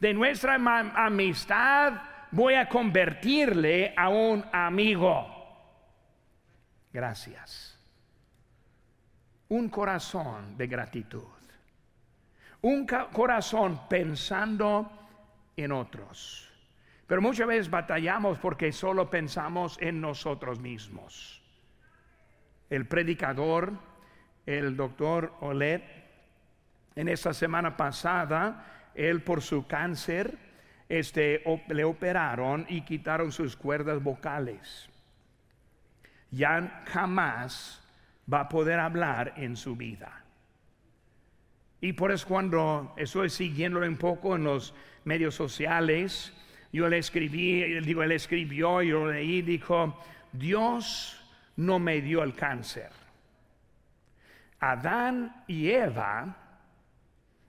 De 0.00 0.12
nuestra 0.12 0.56
amistad 0.56 1.94
voy 2.32 2.54
a 2.54 2.68
convertirle 2.68 3.94
a 3.96 4.08
un 4.08 4.44
amigo. 4.52 5.28
Gracias. 6.92 7.61
Un 9.52 9.68
corazón 9.68 10.56
de 10.56 10.66
gratitud. 10.66 11.28
Un 12.62 12.86
corazón 12.86 13.86
pensando 13.86 14.90
en 15.54 15.72
otros. 15.72 16.50
Pero 17.06 17.20
muchas 17.20 17.46
veces 17.46 17.68
batallamos 17.68 18.38
porque 18.38 18.72
solo 18.72 19.10
pensamos 19.10 19.76
en 19.82 20.00
nosotros 20.00 20.58
mismos. 20.58 21.42
El 22.70 22.86
predicador, 22.86 23.74
el 24.46 24.74
doctor 24.74 25.34
Olet, 25.42 25.84
en 26.96 27.10
esta 27.10 27.34
semana 27.34 27.76
pasada, 27.76 28.90
él 28.94 29.22
por 29.22 29.42
su 29.42 29.66
cáncer, 29.66 30.38
este, 30.88 31.44
le 31.68 31.84
operaron 31.84 32.64
y 32.70 32.86
quitaron 32.86 33.30
sus 33.30 33.54
cuerdas 33.54 34.02
vocales. 34.02 34.88
Ya 36.30 36.84
jamás 36.86 37.81
va 38.30 38.40
a 38.40 38.48
poder 38.48 38.78
hablar 38.78 39.34
en 39.36 39.56
su 39.56 39.76
vida. 39.76 40.24
Y 41.80 41.94
por 41.94 42.12
eso 42.12 42.28
cuando 42.28 42.94
estoy 42.96 43.28
siguiéndolo 43.28 43.86
un 43.86 43.96
poco 43.96 44.36
en 44.36 44.44
los 44.44 44.74
medios 45.04 45.34
sociales, 45.34 46.32
yo 46.72 46.88
le 46.88 46.98
escribí, 46.98 47.80
digo, 47.80 48.02
él 48.02 48.12
escribió, 48.12 48.82
yo 48.82 49.06
leí, 49.06 49.42
dijo, 49.42 49.98
Dios 50.32 51.20
no 51.56 51.78
me 51.78 52.00
dio 52.00 52.22
el 52.22 52.34
cáncer. 52.34 52.90
Adán 54.60 55.44
y 55.48 55.70
Eva 55.70 56.36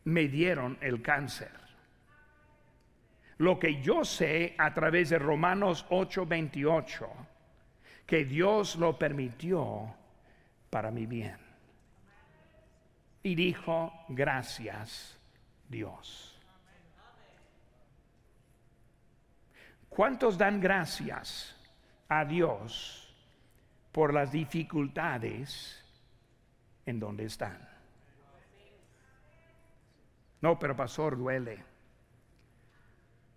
me 0.05 0.27
dieron 0.27 0.77
el 0.81 1.01
cáncer. 1.01 1.51
Lo 3.37 3.59
que 3.59 3.81
yo 3.81 4.03
sé 4.03 4.55
a 4.57 4.73
través 4.73 5.09
de 5.09 5.19
Romanos 5.19 5.85
8:28, 5.89 7.07
que 8.05 8.25
Dios 8.25 8.75
lo 8.77 8.97
permitió 8.97 9.95
para 10.73 10.89
mi 10.89 11.05
bien. 11.05 11.37
Y 13.21 13.35
dijo, 13.35 13.93
gracias 14.09 15.15
Dios. 15.69 16.35
¿Cuántos 19.87 20.35
dan 20.35 20.59
gracias 20.59 21.55
a 22.09 22.25
Dios 22.25 23.15
por 23.91 24.15
las 24.15 24.31
dificultades 24.31 25.79
en 26.87 26.99
donde 26.99 27.25
están? 27.25 27.69
No, 30.41 30.57
pero 30.57 30.75
pastor 30.75 31.15
duele. 31.15 31.63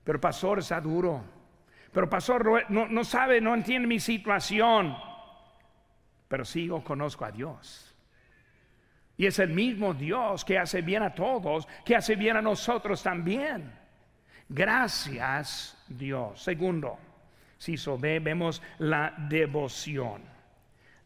Pero 0.03 0.19
pastor 0.19 0.61
está 0.61 0.81
duro. 0.81 1.23
Pero 1.93 2.09
pastor 2.09 2.65
no, 2.71 2.89
no 2.89 3.05
sabe, 3.05 3.43
no 3.43 3.55
entiende 3.55 3.87
mi 3.87 4.01
situación. 4.01 4.97
Pero 6.29 6.45
sigo, 6.45 6.83
conozco 6.83 7.25
a 7.25 7.31
Dios. 7.31 7.95
Y 9.17 9.27
es 9.27 9.39
el 9.39 9.51
mismo 9.51 9.95
Dios 9.95 10.45
que 10.45 10.59
hace 10.59 10.83
bien 10.83 11.03
a 11.03 11.15
todos, 11.15 11.67
que 11.85 11.97
hace 11.97 12.17
bien 12.17 12.37
a 12.37 12.43
nosotros 12.43 13.03
también. 13.03 13.73
Gracias 14.49 15.77
Dios. 15.89 16.43
Segundo, 16.43 16.99
si 17.59 17.77
ve, 17.99 18.21
vemos 18.21 18.63
la 18.79 19.15
devoción. 19.17 20.23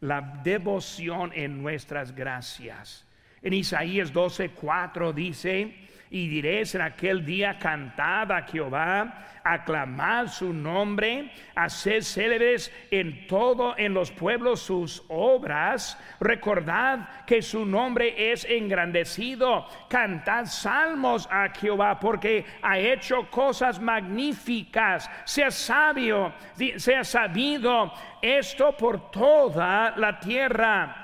La 0.01 0.21
devoción 0.43 1.31
en 1.33 1.61
nuestras 1.61 2.13
gracias. 2.13 3.07
En 3.41 3.53
Isaías 3.53 4.13
12:4 4.13 5.13
dice, 5.13 5.73
y 6.11 6.27
diréis 6.27 6.75
en 6.75 6.81
aquel 6.81 7.25
día, 7.25 7.57
cantad 7.57 8.29
a 8.33 8.41
Jehová, 8.41 9.27
aclamad 9.45 10.27
su 10.27 10.51
nombre, 10.51 11.31
haced 11.55 12.01
célebres 12.01 12.69
en 12.91 13.27
todo, 13.27 13.75
en 13.77 13.93
los 13.93 14.11
pueblos 14.11 14.59
sus 14.59 15.03
obras, 15.07 15.97
recordad 16.19 17.25
que 17.25 17.41
su 17.41 17.65
nombre 17.65 18.33
es 18.33 18.43
engrandecido, 18.43 19.65
cantad 19.87 20.45
salmos 20.47 21.29
a 21.31 21.47
Jehová, 21.49 21.97
porque 21.97 22.45
ha 22.61 22.77
hecho 22.77 23.29
cosas 23.29 23.79
magníficas, 23.79 25.09
sea 25.23 25.49
sabio, 25.49 26.33
sea 26.75 27.05
sabido 27.05 27.93
esto 28.21 28.75
por 28.75 29.09
toda 29.11 29.95
la 29.95 30.19
tierra 30.19 31.00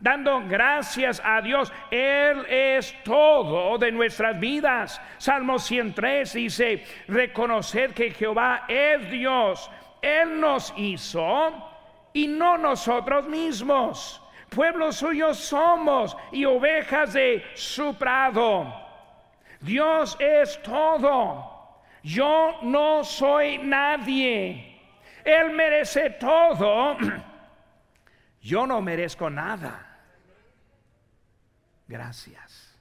dando 0.00 0.42
gracias 0.48 1.20
a 1.24 1.40
Dios. 1.40 1.72
Él 1.90 2.44
es 2.48 2.94
todo 3.04 3.78
de 3.78 3.92
nuestras 3.92 4.38
vidas. 4.40 5.00
Salmo 5.18 5.58
103 5.58 6.32
dice, 6.32 6.84
reconocer 7.06 7.94
que 7.94 8.10
Jehová 8.10 8.64
es 8.66 9.10
Dios. 9.10 9.70
Él 10.02 10.40
nos 10.40 10.72
hizo 10.76 11.52
y 12.12 12.26
no 12.26 12.58
nosotros 12.58 13.28
mismos. 13.28 14.22
Pueblo 14.48 14.90
suyo 14.90 15.32
somos 15.32 16.16
y 16.32 16.44
ovejas 16.44 17.12
de 17.12 17.44
su 17.54 17.94
prado. 17.94 18.66
Dios 19.60 20.16
es 20.18 20.60
todo. 20.62 21.48
Yo 22.02 22.58
no 22.62 23.04
soy 23.04 23.58
nadie. 23.58 24.80
Él 25.22 25.50
merece 25.52 26.10
todo. 26.10 26.96
Yo 28.40 28.66
no 28.66 28.80
merezco 28.80 29.28
nada. 29.28 29.89
Gracias. 31.90 32.72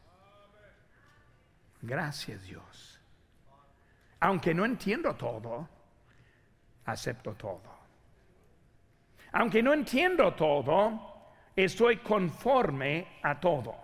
Gracias 1.82 2.44
Dios. 2.44 3.02
Aunque 4.20 4.54
no 4.54 4.66
entiendo 4.66 5.16
todo, 5.16 5.68
acepto 6.86 7.34
todo. 7.34 7.80
Aunque 9.32 9.64
no 9.64 9.74
entiendo 9.74 10.36
todo, 10.36 11.32
estoy 11.56 11.98
conforme 11.98 13.20
a 13.24 13.40
todo. 13.40 13.76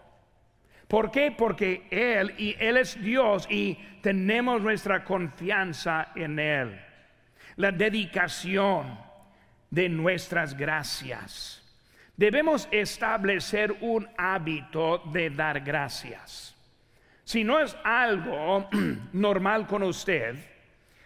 ¿Por 0.87 1.09
qué? 1.09 1.31
Porque 1.31 1.87
Él 1.89 2.35
y 2.37 2.55
Él 2.59 2.77
es 2.77 3.01
Dios 3.01 3.47
y 3.49 3.73
tenemos 4.03 4.61
nuestra 4.61 5.03
confianza 5.03 6.11
en 6.13 6.37
Él. 6.37 6.79
La 7.55 7.71
dedicación 7.71 8.99
de 9.71 9.89
nuestras 9.89 10.55
gracias 10.55 11.64
debemos 12.17 12.67
establecer 12.71 13.75
un 13.81 14.07
hábito 14.17 14.99
de 15.11 15.29
dar 15.29 15.61
gracias. 15.61 16.55
Si 17.23 17.43
no 17.43 17.59
es 17.59 17.75
algo 17.83 18.69
normal 19.13 19.67
con 19.67 19.83
usted, 19.83 20.35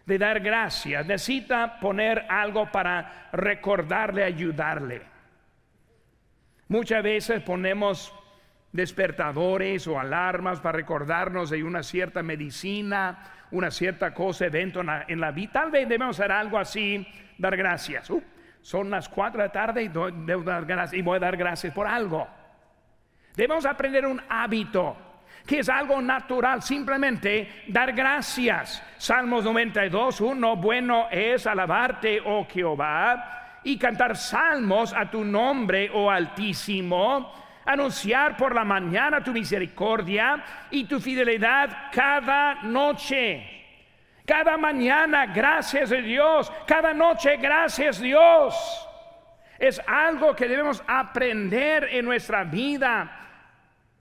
de 0.06 0.18
dar 0.18 0.40
gracias, 0.40 1.06
necesita 1.06 1.80
poner 1.80 2.26
algo 2.30 2.72
para 2.72 3.30
recordarle, 3.32 4.24
ayudarle. 4.24 5.02
Muchas 6.68 7.04
veces 7.04 7.42
ponemos 7.42 8.14
despertadores 8.72 9.88
o 9.88 10.00
alarmas 10.00 10.60
para 10.60 10.78
recordarnos 10.78 11.50
de 11.50 11.64
una 11.64 11.84
cierta 11.84 12.22
medicina, 12.22 13.20
una 13.52 13.72
cierta 13.72 14.14
cosa, 14.14 14.46
evento 14.46 14.82
en 14.82 15.20
la, 15.20 15.32
vida. 15.32 15.52
Tal 15.54 15.72
vez 15.72 15.88
debemos 15.88 16.20
hacer 16.20 16.32
algo 16.32 16.58
así, 16.58 17.08
dar 17.38 17.56
gracias. 17.58 18.10
Uh, 18.10 18.22
son 18.70 18.92
las 18.92 19.10
cuatro 19.10 19.42
de 19.42 19.48
la 19.48 19.52
tarde 19.52 19.82
y, 19.82 19.88
y 19.88 21.02
voy 21.02 21.18
a 21.18 21.20
dar 21.20 21.36
gracias 21.36 21.74
por 21.74 21.88
algo. 21.88 22.28
Debemos 23.36 23.66
aprender 23.66 24.06
un 24.06 24.22
hábito 24.30 24.96
que 25.44 25.58
es 25.58 25.70
algo 25.70 26.00
natural, 26.00 26.62
simplemente 26.62 27.64
dar 27.70 27.94
gracias. 27.94 28.84
Salmos 29.00 29.44
92, 29.44 30.22
uno, 30.22 30.56
bueno 30.56 31.08
es 31.10 31.48
alabarte, 31.48 32.22
oh 32.24 32.46
Jehová, 32.48 33.58
y 33.64 33.76
cantar 33.76 34.16
salmos 34.16 34.94
a 34.94 35.10
tu 35.10 35.26
nombre, 35.26 35.90
oh 35.92 36.12
Altísimo, 36.12 37.34
anunciar 37.66 38.38
por 38.38 38.54
la 38.54 38.66
mañana 38.66 39.24
tu 39.24 39.32
misericordia 39.32 40.44
y 40.70 40.84
tu 40.84 41.00
fidelidad 41.00 41.90
cada 41.92 42.62
noche 42.62 43.59
cada 44.30 44.58
mañana, 44.58 45.26
gracias 45.26 45.92
a 45.92 45.96
Dios. 45.96 46.52
Cada 46.68 46.94
noche, 46.94 47.36
gracias 47.38 48.00
Dios. 48.00 48.88
Es 49.58 49.82
algo 49.88 50.36
que 50.36 50.48
debemos 50.48 50.84
aprender 50.86 51.86
en 51.92 52.06
nuestra 52.06 52.44
vida. 52.44 53.10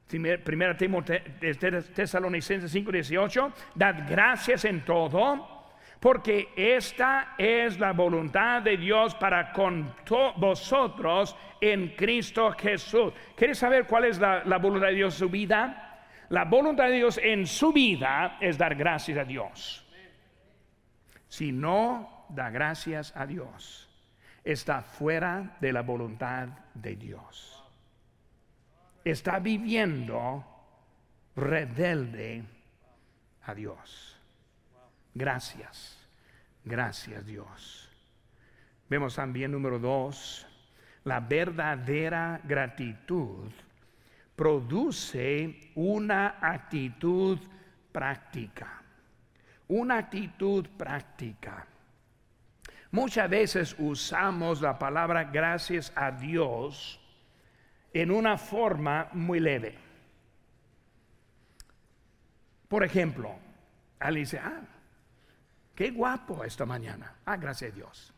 Primera 0.07 0.77
Tesalonicenses 0.77 2.71
5:18, 2.71 3.53
dad 3.75 4.05
gracias 4.07 4.67
en 4.67 4.85
todo, 4.85 5.64
porque 5.99 6.51
esta 6.55 7.35
es 7.38 7.79
la 7.81 7.93
voluntad 7.93 8.61
de 8.61 8.77
Dios 8.77 9.14
para 9.14 9.51
con 9.51 9.95
vosotros 10.37 11.35
en 11.59 11.97
Cristo 11.97 12.53
Jesús. 12.53 13.14
¿Quieres 13.35 13.57
saber 13.57 13.87
cuál 13.87 14.05
es 14.05 14.19
la 14.19 14.59
voluntad 14.59 14.88
de 14.88 14.95
Dios 14.95 15.14
en 15.14 15.19
su 15.21 15.31
vida? 15.31 16.01
La 16.29 16.45
voluntad 16.45 16.88
de 16.88 16.97
Dios 16.97 17.19
en 17.23 17.47
su 17.47 17.73
vida 17.73 18.37
es 18.38 18.59
dar 18.59 18.75
gracias 18.75 19.17
a 19.17 19.25
Dios. 19.25 19.87
Si 21.29 21.53
no 21.53 22.27
da 22.29 22.51
gracias 22.51 23.14
a 23.17 23.27
Dios, 23.27 23.88
está 24.45 24.83
fuera 24.83 25.57
de 25.61 25.73
la 25.73 25.83
voluntad 25.83 26.49
de 26.75 26.97
Dios. 26.97 27.55
está 29.05 29.38
viviendo 29.38 30.45
rebelde 31.35 32.45
a 33.43 33.55
Dios. 33.55 34.21
Gracias, 35.14 35.97
gracias 36.64 37.25
Dios. 37.25 37.91
Vemos 38.88 39.14
también 39.14 39.53
número 39.53 39.79
dos, 39.79 40.47
la 41.05 41.21
verdadera 41.21 42.41
gratitud 42.45 43.51
produce 44.37 45.73
una 45.75 46.38
actitud 46.41 47.38
práctica. 47.91 48.83
Una 49.68 49.98
actitud 49.98 50.66
práctica. 50.76 51.66
Muchas 52.90 53.28
veces 53.28 53.76
usamos 53.78 54.62
la 54.62 54.78
palabra 54.78 55.24
gracias 55.24 55.92
a 55.94 56.11
Dios 56.11 56.98
en 57.92 58.11
una 58.11 58.38
forma 58.38 59.09
muy 59.12 59.40
leve. 59.40 59.76
Por 62.68 62.83
ejemplo, 62.85 63.35
alguien 63.98 64.24
dice, 64.24 64.38
ah, 64.38 64.62
qué 65.74 65.90
guapo 65.90 66.44
esta 66.44 66.64
mañana. 66.64 67.14
Ah, 67.24 67.37
gracias 67.37 67.72
a 67.72 67.74
Dios. 67.74 68.14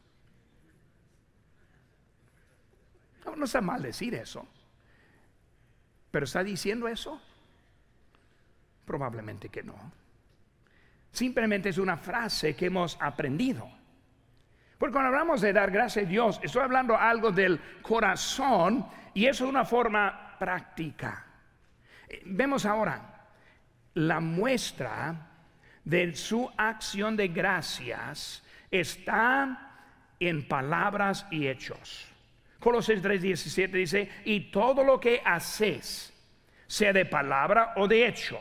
No, 3.25 3.37
no 3.37 3.45
está 3.45 3.61
mal 3.61 3.83
decir 3.83 4.15
eso. 4.15 4.47
Pero 6.11 6.25
¿está 6.25 6.43
diciendo 6.43 6.89
eso? 6.89 7.21
Probablemente 8.85 9.49
que 9.49 9.63
no. 9.63 9.93
Simplemente 11.13 11.71
es 11.71 11.79
una 11.79 11.97
frase 11.97 12.55
que 12.55 12.67
hemos 12.67 12.97
aprendido. 13.01 13.69
Porque 14.79 14.93
cuando 14.93 15.09
hablamos 15.09 15.41
de 15.41 15.53
dar 15.53 15.71
gracias 15.71 16.07
a 16.07 16.09
Dios, 16.09 16.41
estoy 16.43 16.63
hablando 16.63 16.97
algo 16.97 17.31
del 17.31 17.61
corazón 17.83 18.87
y 19.13 19.27
eso 19.27 19.45
es 19.45 19.51
una 19.51 19.65
forma 19.65 20.37
práctica. 20.39 21.27
Vemos 22.25 22.65
ahora 22.65 23.29
la 23.95 24.21
muestra 24.21 25.27
de 25.85 26.15
su 26.15 26.51
acción 26.57 27.17
de 27.17 27.29
gracias 27.29 28.43
está 28.71 29.73
en 30.19 30.47
palabras 30.47 31.27
y 31.31 31.47
hechos. 31.49 32.07
Colosenses 32.59 33.05
3:17 33.05 33.71
dice, 33.71 34.09
y 34.25 34.51
todo 34.51 34.85
lo 34.85 35.01
que 35.01 35.23
haces, 35.25 36.13
sea 36.67 36.93
de 36.93 37.05
palabra 37.05 37.73
o 37.77 37.89
de 37.89 38.07
hecho, 38.07 38.41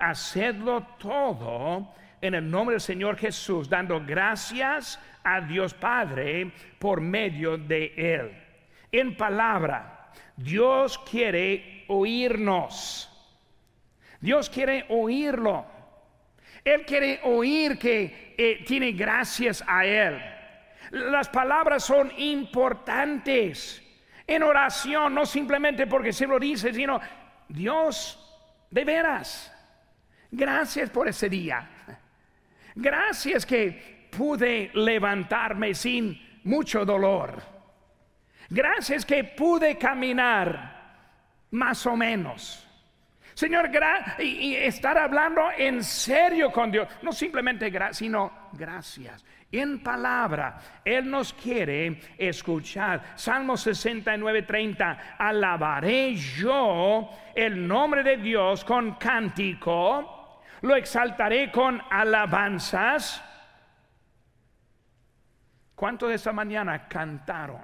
hacedlo 0.00 0.82
todo 0.98 1.94
en 2.20 2.34
el 2.34 2.50
nombre 2.50 2.74
del 2.74 2.80
Señor 2.80 3.16
Jesús, 3.16 3.68
dando 3.68 4.04
gracias 4.04 4.98
a 5.22 5.40
Dios 5.40 5.74
Padre 5.74 6.52
por 6.78 7.00
medio 7.00 7.56
de 7.56 7.92
Él. 7.96 8.32
En 8.90 9.16
palabra, 9.16 10.10
Dios 10.36 10.98
quiere 10.98 11.84
oírnos. 11.88 13.06
Dios 14.20 14.50
quiere 14.50 14.84
oírlo. 14.88 15.64
Él 16.64 16.84
quiere 16.84 17.20
oír 17.24 17.78
que 17.78 18.34
eh, 18.36 18.64
tiene 18.66 18.92
gracias 18.92 19.64
a 19.66 19.84
Él. 19.84 20.20
Las 20.90 21.28
palabras 21.28 21.84
son 21.84 22.12
importantes 22.18 23.82
en 24.26 24.42
oración, 24.42 25.14
no 25.14 25.24
simplemente 25.24 25.86
porque 25.86 26.12
se 26.12 26.26
lo 26.26 26.38
dice, 26.38 26.72
sino 26.72 27.00
Dios, 27.48 28.16
de 28.70 28.84
veras, 28.84 29.52
gracias 30.30 30.90
por 30.90 31.08
ese 31.08 31.28
día. 31.28 31.68
Gracias 32.74 33.44
que 33.44 34.08
pude 34.10 34.70
levantarme 34.74 35.74
sin 35.74 36.40
mucho 36.44 36.84
dolor. 36.84 37.42
Gracias 38.48 39.04
que 39.04 39.24
pude 39.24 39.78
caminar 39.78 40.80
más 41.50 41.86
o 41.86 41.96
menos. 41.96 42.66
Señor, 43.34 43.70
y, 44.18 44.54
estar 44.54 44.98
hablando 44.98 45.42
en 45.56 45.82
serio 45.82 46.50
con 46.50 46.70
Dios, 46.70 46.88
no 47.02 47.12
simplemente 47.12 47.70
gracias, 47.70 47.98
sino 47.98 48.32
gracias 48.52 49.24
en 49.52 49.82
palabra. 49.82 50.58
Él 50.84 51.10
nos 51.10 51.32
quiere 51.32 52.00
escuchar. 52.18 53.12
Salmo 53.14 53.56
69, 53.56 54.42
30. 54.42 55.16
Alabaré 55.18 56.14
yo 56.14 57.10
el 57.34 57.66
nombre 57.66 58.02
de 58.02 58.16
Dios 58.16 58.64
con 58.64 58.94
cántico. 58.94 60.19
Lo 60.62 60.76
exaltaré 60.76 61.50
con 61.50 61.80
alabanzas. 61.90 63.22
¿Cuánto 65.74 66.08
de 66.08 66.16
esta 66.16 66.32
mañana 66.32 66.88
cantaron? 66.88 67.62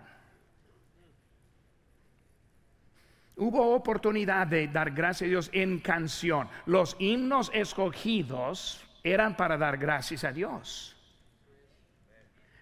Hubo 3.37 3.75
oportunidad 3.75 4.47
de 4.47 4.69
dar 4.69 4.93
gracias 4.93 5.29
a 5.29 5.31
Dios 5.31 5.51
en 5.53 5.79
canción. 5.81 6.49
Los 6.65 6.97
himnos 6.99 7.51
escogidos 7.53 8.83
eran 9.03 9.37
para 9.37 9.59
dar 9.59 9.77
gracias 9.77 10.25
a 10.25 10.33
Dios. 10.33 10.97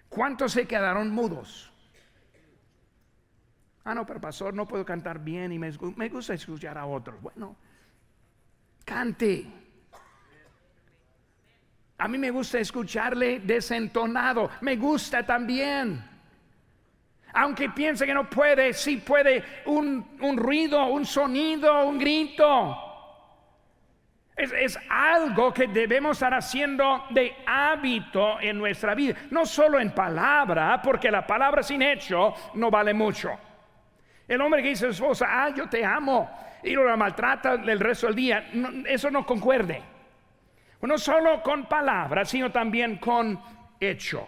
¿Cuántos 0.09 0.53
se 0.53 0.66
quedaron 0.66 1.11
mudos? 1.11 1.70
Ah, 3.85 3.94
no, 3.94 4.05
pero 4.07 4.20
pastor, 4.20 4.55
no 4.55 4.66
puedo 4.66 4.85
cantar 4.85 5.18
bien 5.18 5.53
y 5.53 5.59
me, 5.59 5.70
gusta 6.09 6.35
escuchar 6.35 6.77
a 6.79 6.87
otros. 6.87 7.20
Bueno, 7.20 7.57
cante. 8.85 9.63
A 11.98 12.09
mí 12.09 12.18
me 12.18 12.30
gusta 12.30 12.59
escucharle 12.59 13.40
desentonado. 13.40 14.50
Me 14.61 14.76
gusta 14.76 15.24
también. 15.24 16.02
Aunque 17.33 17.70
piense 17.70 18.07
que 18.07 18.14
no 18.14 18.28
puede, 18.28 18.72
sí 18.72 18.98
puede 18.98 19.42
un, 19.66 20.16
un 20.20 20.37
ruido, 20.37 20.87
un 20.87 21.04
sonido, 21.04 21.87
un 21.87 21.98
grito. 21.98 22.85
Es, 24.37 24.76
algo 24.88 25.54
que 25.54 25.68
debemos 25.68 26.16
estar 26.16 26.35
haciendo 26.35 27.04
de 27.11 27.37
hábito 27.46 28.40
en 28.40 28.59
nuestra 28.59 28.94
vida. 28.94 29.16
No 29.30 29.46
solo 29.46 29.78
en 29.78 29.92
palabra, 29.92 30.80
porque 30.83 31.11
la 31.11 31.24
palabra 31.24 31.62
sin 31.62 31.83
hecho 31.83 32.35
no 32.54 32.70
vale 32.70 32.92
mucho. 32.92 33.30
El 34.26 34.40
hombre 34.40 34.62
que 34.62 34.70
dice 34.70 34.87
a 34.87 34.92
su 34.92 35.04
esposa, 35.04 35.26
ah, 35.30 35.50
yo 35.50 35.68
te 35.68 35.85
amo, 35.85 36.30
y 36.64 36.72
lo 36.72 36.96
maltrata 36.96 37.54
el 37.54 37.78
resto 37.78 38.07
del 38.07 38.16
día, 38.16 38.50
eso 38.87 39.11
no 39.11 39.24
concuerde. 39.24 39.93
No 40.87 40.99
solo 40.99 41.42
con 41.42 41.66
palabras, 41.66 42.29
sino 42.29 42.53
también 42.53 42.97
con 42.99 43.40
hecho. 43.81 44.27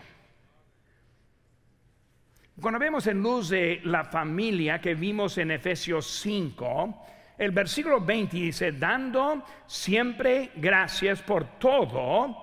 Cuando 2.59 2.81
vemos 2.81 3.07
en 3.07 3.23
luz 3.23 3.51
de 3.51 3.83
la 3.85 4.05
familia 4.05 4.81
que 4.81 4.95
vimos 4.95 5.37
en 5.37 5.51
Efesios 5.51 6.07
5, 6.23 7.07
el 7.37 7.51
versículo 7.51 8.01
20 8.01 8.37
dice, 8.37 8.73
dando 8.73 9.45
siempre 9.67 10.53
gracias 10.57 11.21
por 11.21 11.59
todo 11.59 12.35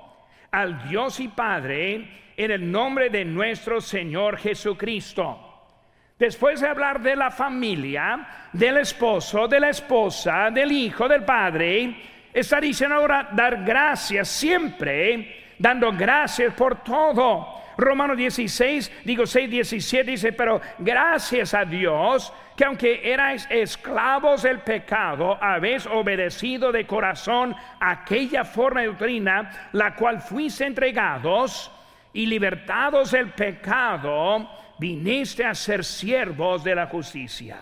al 0.52 0.88
Dios 0.88 1.19
y 1.19 1.30
Padre 1.30 2.34
en 2.38 2.52
el 2.52 2.71
nombre 2.71 3.10
de 3.10 3.26
nuestro 3.26 3.82
Señor 3.82 4.38
Jesucristo. 4.38 5.49
Después 6.19 6.62
de 6.62 6.67
hablar 6.67 7.02
de 7.02 7.15
la 7.15 7.32
familia, 7.32 8.49
del 8.54 8.78
esposo, 8.78 9.47
de 9.47 9.60
la 9.60 9.69
esposa, 9.69 10.52
del 10.52 10.71
hijo, 10.71 11.08
del 11.08 11.26
padre, 11.26 12.12
está 12.33 12.59
diciendo 12.59 12.95
ahora 12.95 13.29
dar 13.31 13.63
gracias 13.63 14.27
siempre, 14.27 15.53
dando 15.59 15.91
gracias 15.91 16.53
por 16.53 16.83
todo. 16.83 17.61
Romano 17.77 18.15
16, 18.15 19.03
digo 19.03 19.25
6, 19.25 19.49
17 19.49 20.11
dice, 20.11 20.31
pero 20.33 20.61
gracias 20.77 21.53
a 21.53 21.65
Dios 21.65 22.31
que 22.55 22.65
aunque 22.65 23.11
erais 23.11 23.47
esclavos 23.49 24.43
del 24.43 24.59
pecado, 24.59 25.37
habéis 25.41 25.87
obedecido 25.87 26.71
de 26.71 26.85
corazón 26.85 27.55
aquella 27.79 28.45
forma 28.45 28.81
de 28.81 28.87
doctrina, 28.87 29.69
la 29.71 29.95
cual 29.95 30.21
fuiste 30.21 30.65
entregados 30.65 31.71
y 32.13 32.27
libertados 32.27 33.11
del 33.11 33.31
pecado, 33.31 34.47
viniste 34.77 35.43
a 35.43 35.55
ser 35.55 35.83
siervos 35.83 36.63
de 36.63 36.75
la 36.75 36.85
justicia. 36.85 37.57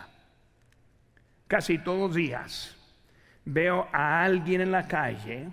Casi 1.47 1.77
todos 1.77 1.99
los 1.99 2.15
días 2.15 2.80
veo 3.45 3.87
a 3.91 4.23
alguien 4.23 4.61
en 4.61 4.71
la 4.71 4.87
calle, 4.87 5.49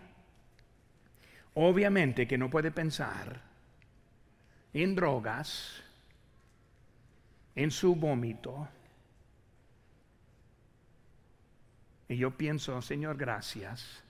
obviamente 1.54 2.26
que 2.26 2.38
no 2.38 2.50
puede 2.50 2.70
pensar, 2.70 3.40
en 4.72 4.94
drogas, 4.94 5.82
en 7.54 7.70
su 7.70 7.94
vómito. 7.94 8.68
Y 12.08 12.16
yo 12.16 12.30
pienso, 12.36 12.80
Señor, 12.80 13.16
gracias 13.16 14.02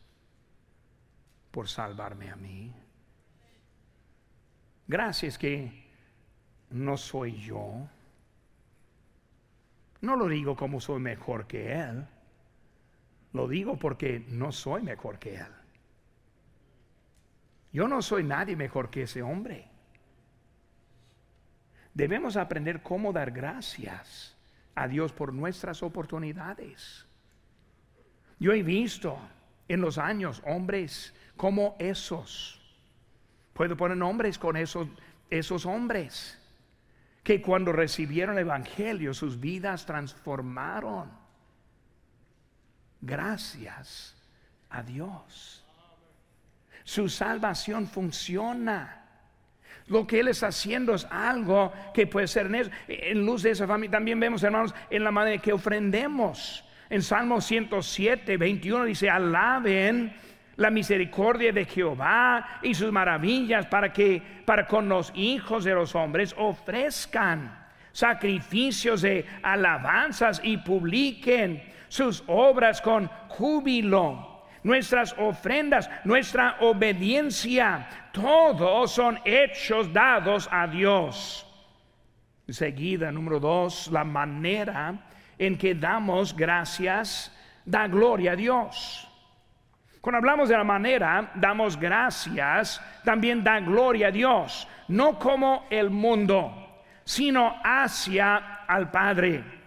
por 1.51 1.69
salvarme 1.69 2.31
a 2.31 2.37
mí. 2.37 2.73
Gracias 4.87 5.37
que 5.37 5.85
no 6.71 6.97
soy 6.97 7.41
yo. 7.41 7.89
No 10.01 10.17
lo 10.17 10.29
digo 10.29 10.55
como 10.55 10.81
soy 10.81 11.01
mejor 11.01 11.47
que 11.47 11.73
Él. 11.73 12.07
Lo 13.33 13.49
digo 13.49 13.77
porque 13.77 14.25
no 14.29 14.53
soy 14.53 14.83
mejor 14.83 15.19
que 15.19 15.37
Él. 15.37 15.53
Yo 17.73 17.87
no 17.87 18.01
soy 18.01 18.25
nadie 18.25 18.57
mejor 18.57 18.91
que 18.91 19.03
ese 19.03 19.23
hombre. 19.23 19.69
Debemos 21.95 22.37
aprender 22.37 22.83
cómo 22.83 23.13
dar 23.13 23.31
gracias 23.31 24.37
a 24.75 24.89
Dios 24.89 25.13
por 25.13 25.33
nuestras 25.33 25.83
oportunidades. 25.83 27.07
Yo 28.39 28.53
he 28.53 28.63
visto 28.63 29.19
en 29.67 29.81
los 29.81 29.99
años 29.99 30.43
hombres 30.47 31.13
como 31.37 31.77
esos. 31.79 32.61
Puedo 33.53 33.77
poner 33.77 33.97
nombres 33.97 34.39
con 34.39 34.57
esos, 34.57 34.89
esos 35.29 35.67
hombres 35.67 36.39
que 37.25 37.43
cuando 37.43 37.73
recibieron 37.73 38.37
el 38.37 38.47
Evangelio 38.47 39.13
sus 39.13 39.39
vidas 39.41 39.85
transformaron. 39.85 41.11
Gracias 43.01 44.17
a 44.71 44.83
Dios. 44.83 45.65
Su 46.85 47.09
salvación 47.09 47.87
funciona. 47.87 49.05
Lo 49.87 50.07
que 50.07 50.21
Él 50.21 50.29
está 50.29 50.49
haciendo 50.49 50.95
es 50.95 51.07
algo 51.11 51.73
que 51.95 52.07
puede 52.07 52.27
ser 52.27 52.51
en, 52.89 53.27
luz 53.27 53.43
de 53.43 53.51
esa 53.51 53.67
familia. 53.67 53.93
También 53.93 54.21
vemos, 54.21 54.43
hermanos, 54.43 54.75
en 54.91 55.05
la 55.05 55.11
manera 55.11 55.41
que 55.41 55.53
ofrendemos. 55.53 56.65
En 56.91 57.03
Salmo 57.03 57.41
107, 57.41 58.37
21 58.37 58.85
dice, 58.85 59.11
alaben 59.11 60.15
la 60.57 60.71
misericordia 60.71 61.53
de 61.53 61.65
Jehová 61.65 62.61
y 62.63 62.75
sus 62.75 62.91
maravillas 62.91 63.67
para 63.67 63.93
que 63.93 64.23
para 64.45 64.67
con 64.67 64.89
los 64.89 65.13
hijos 65.15 65.65
de 65.65 65.75
los 65.75 65.95
hombres 65.95 66.35
ofrezcan 66.37 67.67
sacrificios 67.93 69.03
de 69.03 69.25
alabanzas 69.43 70.41
y 70.43 70.57
publiquen 70.59 71.63
sus 71.89 72.23
obras 72.27 72.81
con 72.81 73.09
júbilo. 73.29 74.45
Nuestras 74.63 75.15
ofrendas, 75.19 75.89
nuestra 76.05 76.57
obediencia, 76.61 77.89
todos 78.13 78.91
son 78.91 79.19
hechos 79.25 79.93
dados 79.93 80.49
a 80.51 80.67
Dios. 80.67 81.47
Seguida, 82.49 83.13
número 83.13 83.39
dos, 83.39 83.89
la 83.93 84.05
manera 84.05 84.95
en 85.39 85.57
que 85.57 85.75
damos 85.75 86.35
gracias 86.35 87.33
da 87.65 87.87
gloria 87.87 88.33
a 88.33 88.37
Dios. 88.37 89.09
Cuando 90.01 90.19
hablamos 90.19 90.49
de 90.49 90.57
la 90.57 90.65
manera, 90.65 91.33
damos 91.35 91.79
gracias, 91.79 92.81
también 93.05 93.45
da 93.45 93.61
gloria 93.61 94.09
a 94.09 94.11
Dios, 94.11 94.67
no 94.89 95.19
como 95.19 95.67
el 95.71 95.91
mundo, 95.91 96.83
sino 97.05 97.57
hacia 97.63 98.65
al 98.67 98.91
Padre. 98.91 99.58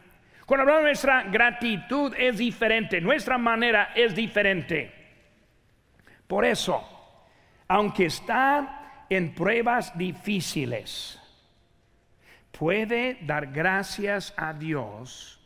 Cuando 0.52 0.64
hablamos 0.64 0.84
de 0.84 0.90
nuestra 0.90 1.24
gratitud 1.24 2.14
es 2.18 2.38
diferente, 2.38 3.00
nuestra 3.00 3.38
manera 3.38 3.94
es 3.96 4.14
diferente. 4.14 4.92
Por 6.28 6.44
eso, 6.44 6.86
aunque 7.70 8.08
está 8.08 9.06
en 9.10 9.34
pruebas 9.34 9.98
difíciles, 9.98 11.18
puede 12.52 13.20
dar 13.22 13.54
gracias 13.54 14.34
a 14.36 14.52
Dios 14.52 15.40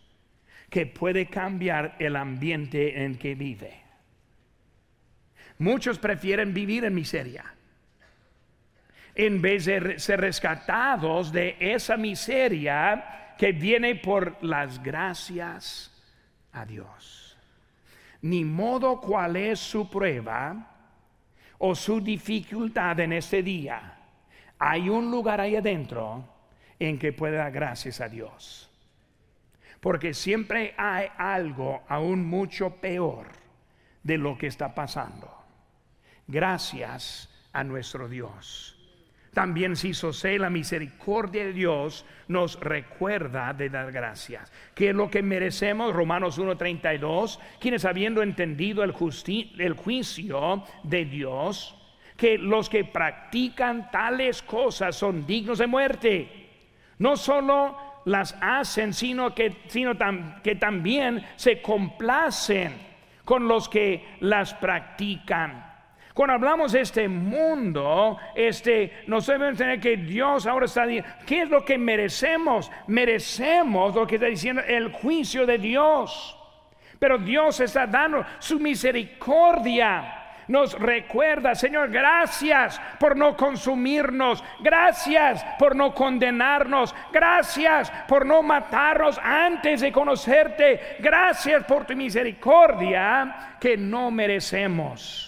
que 0.71 0.87
puede 0.87 1.27
cambiar 1.27 1.97
el 1.99 2.15
ambiente 2.15 3.03
en 3.03 3.19
que 3.19 3.35
vive. 3.35 3.83
Muchos 5.59 5.99
prefieren 5.99 6.51
vivir 6.51 6.83
en 6.83 6.95
miseria 6.95 7.45
en 9.13 9.39
vez 9.39 9.65
de 9.65 9.99
ser 9.99 10.19
rescatados 10.19 11.31
de 11.31 11.57
esa 11.59 11.95
miseria 11.95 13.24
que 13.37 13.51
viene 13.51 13.95
por 13.95 14.43
las 14.43 14.81
gracias 14.81 15.91
a 16.51 16.65
Dios. 16.65 17.37
Ni 18.21 18.43
modo 18.43 18.99
cuál 18.99 19.35
es 19.35 19.59
su 19.59 19.89
prueba 19.89 20.75
o 21.57 21.75
su 21.75 22.01
dificultad 22.01 22.99
en 22.99 23.13
este 23.13 23.43
día. 23.43 23.97
Hay 24.57 24.89
un 24.89 25.11
lugar 25.11 25.41
ahí 25.41 25.55
adentro 25.55 26.27
en 26.79 26.97
que 26.97 27.13
pueda 27.13 27.37
dar 27.37 27.51
gracias 27.51 28.01
a 28.01 28.09
Dios. 28.09 28.69
Porque 29.79 30.13
siempre 30.13 30.73
hay 30.77 31.07
algo 31.17 31.83
aún 31.87 32.25
mucho 32.25 32.75
peor 32.77 33.27
de 34.01 34.17
lo 34.17 34.37
que 34.37 34.47
está 34.47 34.73
pasando. 34.73 35.31
Gracias 36.27 37.29
a 37.53 37.63
nuestro 37.63 38.07
Dios. 38.07 38.74
También 39.35 39.75
si 39.75 39.93
sé 39.93 40.39
la 40.39 40.49
misericordia 40.49 41.43
de 41.43 41.51
Dios 41.51 42.05
nos 42.29 42.57
recuerda 42.57 43.51
de 43.51 43.69
dar 43.69 43.91
gracias. 43.91 44.49
Que 44.73 44.91
es 44.91 44.95
lo 44.95 45.11
que 45.11 45.21
merecemos? 45.21 45.93
Romanos 45.93 46.39
1.32, 46.39 47.37
quienes 47.59 47.83
habiendo 47.83 48.23
entendido 48.23 48.81
el, 48.81 48.93
el 49.57 49.73
juicio 49.73 50.63
de 50.83 51.03
Dios, 51.03 51.75
que 52.15 52.37
los 52.37 52.69
que 52.69 52.85
practican 52.85 53.91
tales 53.91 54.41
cosas 54.41 54.95
son 54.95 55.27
dignos 55.27 55.57
de 55.57 55.67
muerte. 55.67 56.29
No 56.99 57.17
solo 57.17 57.77
las 58.05 58.37
hacen, 58.39 58.93
sino 58.93 59.35
que, 59.35 59.63
sino 59.67 59.91
que 60.43 60.55
también 60.55 61.25
se 61.35 61.61
complacen 61.61 62.71
con 63.25 63.49
los 63.49 63.67
que 63.67 64.15
las 64.21 64.53
practican. 64.53 65.64
Cuando 66.15 66.35
hablamos 66.35 66.71
de 66.71 66.79
este 66.79 67.09
mundo, 67.09 68.17
este, 68.35 69.03
nos 69.05 69.27
debemos 69.27 69.57
tener 69.57 69.81
que 69.81 69.97
Dios 69.97 70.47
ahora 70.47 70.65
está 70.65 70.85
diciendo, 70.85 71.13
¿qué 71.25 71.41
es 71.41 71.49
lo 71.49 71.65
que 71.65 71.77
merecemos? 71.77 72.71
Merecemos 72.87 73.93
lo 73.93 74.07
que 74.07 74.15
está 74.15 74.27
diciendo 74.27 74.61
el 74.65 74.93
juicio 74.93 75.45
de 75.45 75.57
Dios. 75.57 76.39
Pero 76.99 77.17
Dios 77.17 77.59
está 77.59 77.85
dando 77.85 78.25
su 78.39 78.61
misericordia 78.61 80.21
nos 80.47 80.79
recuerda, 80.79 81.55
Señor, 81.55 81.89
gracias 81.89 82.79
por 82.99 83.17
no 83.17 83.35
consumirnos, 83.35 84.43
gracias 84.59 85.43
por 85.57 85.75
no 85.75 85.93
condenarnos, 85.93 86.93
gracias 87.11 87.91
por 88.07 88.25
no 88.25 88.43
matarnos 88.43 89.19
antes 89.21 89.81
de 89.81 89.91
conocerte, 89.91 90.97
gracias 90.99 91.63
por 91.63 91.85
tu 91.85 91.95
misericordia 91.95 93.57
que 93.59 93.75
no 93.75 94.11
merecemos. 94.11 95.24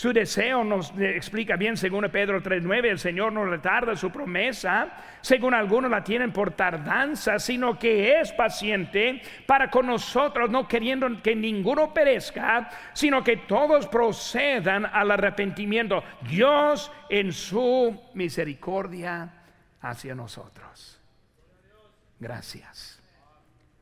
Su 0.00 0.14
deseo 0.14 0.64
nos 0.64 0.98
explica 0.98 1.56
bien, 1.56 1.76
según 1.76 2.08
Pedro 2.08 2.42
3.9, 2.42 2.86
el 2.86 2.98
Señor 2.98 3.34
no 3.34 3.44
retarda 3.44 3.94
su 3.94 4.10
promesa, 4.10 4.96
según 5.20 5.52
algunos 5.52 5.90
la 5.90 6.02
tienen 6.02 6.32
por 6.32 6.52
tardanza, 6.52 7.38
sino 7.38 7.78
que 7.78 8.18
es 8.18 8.32
paciente 8.32 9.20
para 9.44 9.70
con 9.70 9.88
nosotros, 9.88 10.48
no 10.48 10.66
queriendo 10.66 11.06
que 11.22 11.36
ninguno 11.36 11.92
perezca, 11.92 12.70
sino 12.94 13.22
que 13.22 13.36
todos 13.36 13.88
procedan 13.88 14.86
al 14.86 15.10
arrepentimiento. 15.10 16.02
Dios 16.22 16.90
en 17.10 17.30
su 17.30 18.00
misericordia 18.14 19.30
hacia 19.82 20.14
nosotros. 20.14 20.98
Gracias. 22.18 23.02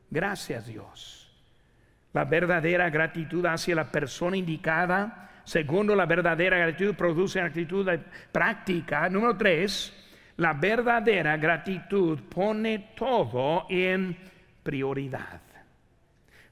Gracias 0.09 0.67
Dios. 0.67 1.31
La 2.11 2.25
verdadera 2.25 2.89
gratitud 2.89 3.45
hacia 3.45 3.73
la 3.73 3.89
persona 3.89 4.35
indicada 4.35 5.27
Segundo, 5.49 5.95
la 5.95 6.05
verdadera 6.05 6.59
gratitud 6.59 6.93
produce 6.93 7.41
actitud 7.41 7.89
práctica. 8.31 9.09
Número 9.09 9.35
tres, 9.35 9.91
la 10.37 10.53
verdadera 10.53 11.37
gratitud 11.37 12.19
pone 12.29 12.91
todo 12.95 13.65
en 13.67 14.15
prioridad. 14.61 15.41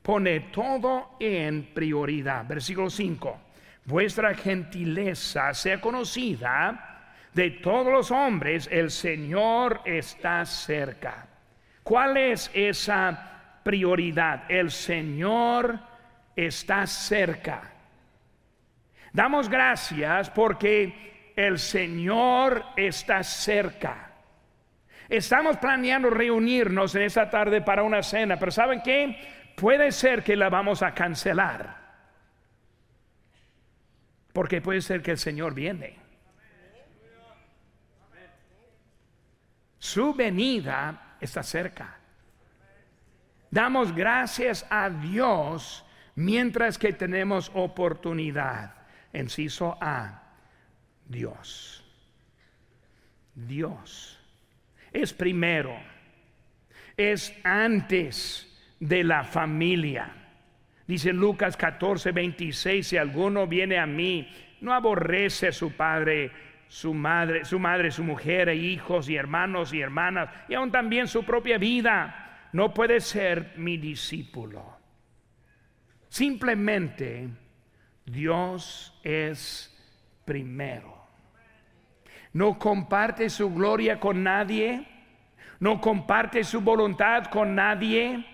Pone 0.01 0.39
todo 0.51 1.15
en 1.19 1.75
prioridad. 1.75 2.47
Versículo 2.47 2.89
5. 2.89 3.39
Vuestra 3.85 4.33
gentileza 4.33 5.53
sea 5.53 5.79
conocida 5.79 7.13
de 7.35 7.51
todos 7.51 7.93
los 7.93 8.09
hombres, 8.09 8.67
el 8.71 8.89
Señor 8.89 9.81
está 9.85 10.43
cerca. 10.43 11.27
¿Cuál 11.83 12.17
es 12.17 12.49
esa 12.51 13.59
prioridad? 13.61 14.45
El 14.49 14.71
Señor 14.71 15.79
está 16.35 16.87
cerca. 16.87 17.76
Damos 19.13 19.49
gracias 19.49 20.29
porque 20.29 21.33
el 21.35 21.59
Señor 21.59 22.63
está 22.75 23.23
cerca. 23.23 24.11
Estamos 25.09 25.57
planeando 25.57 26.09
reunirnos 26.09 26.93
en 26.95 27.03
esta 27.03 27.29
tarde 27.29 27.61
para 27.61 27.83
una 27.83 28.03
cena, 28.03 28.37
pero 28.37 28.51
¿saben 28.51 28.81
qué? 28.81 29.53
Puede 29.55 29.91
ser 29.91 30.23
que 30.23 30.35
la 30.35 30.49
vamos 30.49 30.83
a 30.83 30.93
cancelar. 30.93 31.77
Porque 34.33 34.61
puede 34.61 34.81
ser 34.81 35.01
que 35.01 35.11
el 35.11 35.17
Señor 35.17 35.53
viene. 35.53 35.97
Su 39.79 40.13
venida 40.13 41.15
está 41.21 41.41
cerca. 41.41 41.97
Damos 43.49 43.95
gracias 43.95 44.65
a 44.69 44.89
Dios 44.89 45.85
mientras 46.15 46.77
que 46.77 46.93
tenemos 46.93 47.49
oportunidad. 47.53 48.76
Enciso 49.17 49.75
A, 49.81 50.21
Dios. 51.07 51.83
Dios. 53.33 54.19
Es 54.93 55.11
primero. 55.11 55.75
Es 56.95 57.33
antes 57.43 58.47
de 58.79 59.03
la 59.03 59.23
familia. 59.23 60.13
Dice 60.85 61.13
Lucas 61.13 61.57
14, 61.57 62.11
26, 62.11 62.87
si 62.87 62.97
alguno 62.97 63.47
viene 63.47 63.79
a 63.79 63.87
mí, 63.87 64.29
no 64.61 64.71
aborrece 64.71 65.47
a 65.47 65.51
su 65.51 65.71
padre, 65.71 66.31
su 66.67 66.93
madre, 66.93 67.43
su 67.43 67.57
madre, 67.57 67.89
su 67.89 68.03
mujer, 68.03 68.49
e 68.49 68.55
hijos 68.55 69.09
y 69.09 69.15
hermanos 69.15 69.73
y 69.73 69.81
hermanas, 69.81 70.29
y 70.47 70.53
aún 70.53 70.71
también 70.71 71.07
su 71.07 71.25
propia 71.25 71.57
vida, 71.57 72.49
no 72.53 72.71
puede 72.71 73.01
ser 73.01 73.53
mi 73.57 73.77
discípulo. 73.77 74.77
Simplemente 76.07 77.46
Dios 78.07 78.97
es 79.03 79.73
primero. 80.23 80.95
No 82.33 82.57
comparte 82.57 83.29
su 83.29 83.53
gloria 83.53 83.99
con 83.99 84.23
nadie. 84.23 84.87
No 85.59 85.81
comparte 85.81 86.43
su 86.43 86.61
voluntad 86.61 87.25
con 87.25 87.53
nadie. 87.53 88.25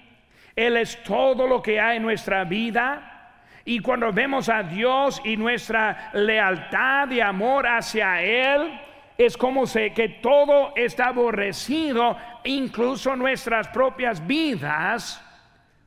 Él 0.55 0.78
es 0.78 1.01
todo 1.03 1.47
lo 1.47 1.61
que 1.61 1.80
hay 1.80 1.97
en 1.97 2.03
nuestra 2.03 2.43
vida. 2.43 3.41
Y 3.65 3.80
cuando 3.80 4.11
vemos 4.11 4.47
a 4.49 4.61
Dios 4.61 5.21
y 5.24 5.38
nuestra 5.38 6.11
lealtad 6.13 7.09
y 7.09 7.21
amor 7.21 7.65
hacia 7.65 8.21
Él, 8.21 8.80
es 9.17 9.38
como 9.38 9.65
sé 9.65 9.93
que 9.93 10.09
todo 10.09 10.74
está 10.76 11.07
aborrecido, 11.07 12.17
incluso 12.43 13.15
nuestras 13.15 13.69
propias 13.69 14.26
vidas, 14.28 15.24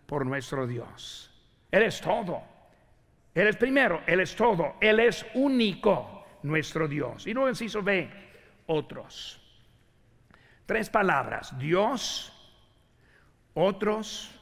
por 0.07 0.25
nuestro 0.25 0.67
Dios. 0.67 1.31
Él 1.71 1.83
es 1.83 2.01
todo. 2.01 2.56
Él 3.37 3.49
es 3.49 3.57
primero, 3.57 4.03
Él 4.07 4.21
es 4.21 4.35
todo. 4.35 4.77
Él 4.81 4.99
es 4.99 5.27
único, 5.35 6.25
nuestro 6.43 6.89
Dios. 6.89 7.27
Y 7.27 7.35
luego 7.35 7.51
inciso 7.51 7.83
B, 7.83 8.09
otros. 8.65 9.43
Tres 10.65 10.89
palabras, 10.89 11.57
Dios, 11.59 12.33
otros, 13.53 14.35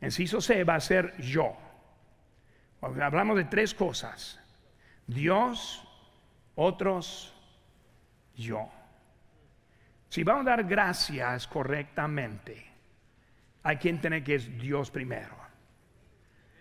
inciso 0.00 0.40
C 0.40 0.64
va 0.64 0.76
a 0.76 0.80
ser 0.80 1.14
yo. 1.18 1.54
Hablamos 2.80 3.36
de 3.36 3.44
tres 3.44 3.74
cosas. 3.74 4.40
Dios, 5.06 5.86
otros, 6.54 7.34
yo. 8.34 8.66
Si 10.08 10.24
vamos 10.24 10.46
a 10.46 10.50
dar 10.50 10.64
gracias 10.64 11.46
correctamente, 11.46 12.66
hay 13.62 13.76
quien 13.76 14.00
tiene 14.00 14.24
que 14.24 14.36
es 14.36 14.58
Dios 14.58 14.90
primero. 14.90 15.36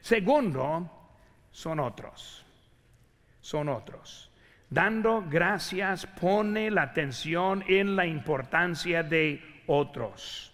Segundo, 0.01 1.01
son 1.52 1.80
otros. 1.80 2.45
Son 3.41 3.70
otros. 3.70 4.30
Dando 4.70 5.26
gracias 5.28 6.06
pone 6.06 6.72
la 6.72 6.84
atención 6.84 7.64
en 7.68 7.95
la 7.95 8.06
importancia 8.06 9.04
de 9.04 9.64
otros. 9.68 10.54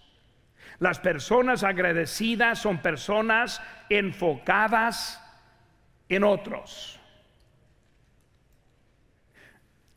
Las 0.80 1.00
personas 1.00 1.64
agradecidas 1.64 2.60
son 2.60 2.80
personas 2.80 3.62
enfocadas 3.89 5.22
en 6.10 6.24
otros. 6.24 7.00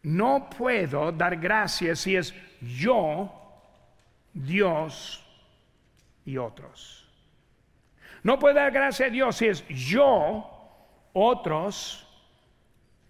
No 0.03 0.49
puedo 0.49 1.13
dar 1.13 1.37
gracias 1.37 2.01
si 2.01 2.17
es 2.17 2.35
yo, 2.61 3.31
Dios 4.33 5.23
y 6.25 6.39
otros. 6.39 7.07
No 8.23 8.39
puedo 8.39 8.55
dar 8.55 8.71
gracias 8.71 9.09
a 9.09 9.13
Dios 9.13 9.37
si 9.37 9.47
es 9.47 9.67
yo, 9.69 10.60
otros 11.13 12.07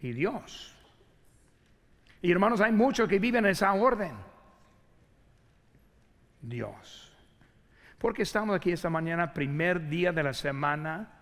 y 0.00 0.12
Dios. 0.12 0.76
Y 2.22 2.30
hermanos, 2.30 2.60
hay 2.60 2.72
muchos 2.72 3.08
que 3.08 3.18
viven 3.18 3.44
en 3.44 3.52
esa 3.52 3.72
orden. 3.72 4.14
Dios. 6.40 7.12
Porque 7.98 8.22
estamos 8.22 8.56
aquí 8.56 8.72
esta 8.72 8.90
mañana, 8.90 9.32
primer 9.32 9.88
día 9.88 10.12
de 10.12 10.22
la 10.22 10.32
semana 10.32 11.20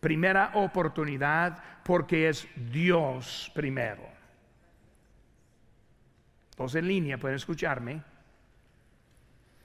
Primera 0.00 0.52
oportunidad 0.54 1.62
porque 1.84 2.30
es 2.30 2.48
Dios 2.56 3.52
primero. 3.54 4.02
Todos 6.56 6.74
en 6.74 6.88
línea 6.88 7.18
pueden 7.18 7.36
escucharme. 7.36 8.02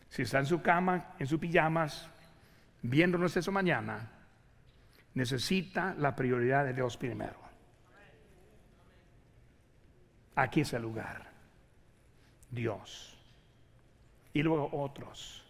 Si 0.10 0.24
está 0.24 0.40
en 0.40 0.46
su 0.46 0.62
cama, 0.62 1.14
en 1.20 1.28
sus 1.28 1.40
pijamas, 1.40 2.10
viéndonos 2.82 3.36
eso 3.36 3.52
mañana, 3.52 4.12
necesita 5.16 5.96
la 5.96 6.16
prioridad 6.16 6.66
de 6.66 6.74
Dios 6.74 6.98
primero. 6.98 7.40
Aquí 10.36 10.62
es 10.62 10.74
el 10.74 10.82
lugar. 10.82 11.32
Dios. 12.52 13.18
Y 14.34 14.44
luego 14.44 14.70
otros. 14.74 15.44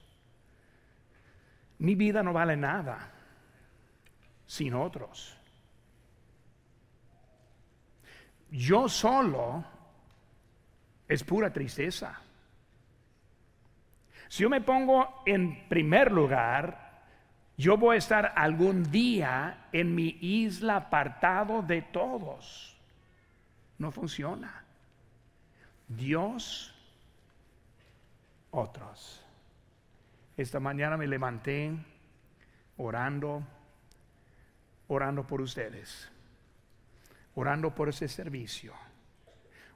Mi 1.80 1.95
vida 1.95 2.24
no 2.24 2.32
vale 2.32 2.55
nada 2.55 3.11
sin 4.45 4.76
otros. 4.76 5.38
Yo 8.51 8.88
solo 8.88 9.66
es 11.07 11.24
pura 11.24 11.51
tristeza. 11.51 12.22
Si 14.28 14.43
yo 14.43 14.49
me 14.49 14.61
pongo 14.61 15.24
en 15.26 15.68
primer 15.68 16.11
lugar, 16.11 16.85
yo 17.58 17.78
voy 17.78 17.95
a 17.95 17.99
estar 17.99 18.34
algún 18.36 18.91
día 18.91 19.68
en 19.72 19.95
mi 19.95 20.18
isla 20.22 20.78
apartado 20.78 21.62
de 21.62 21.82
todos. 21.82 22.78
No 23.78 23.91
funciona. 23.91 24.64
Dios, 25.88 26.74
otros. 28.51 29.24
Esta 30.38 30.60
mañana 30.60 30.97
me 30.97 31.08
levanté 31.08 31.74
orando 32.78 33.43
orando 34.88 35.26
por 35.26 35.41
ustedes, 35.41 36.10
orando 37.36 37.74
por 37.74 37.89
ese 37.89 38.08
servicio, 38.08 38.74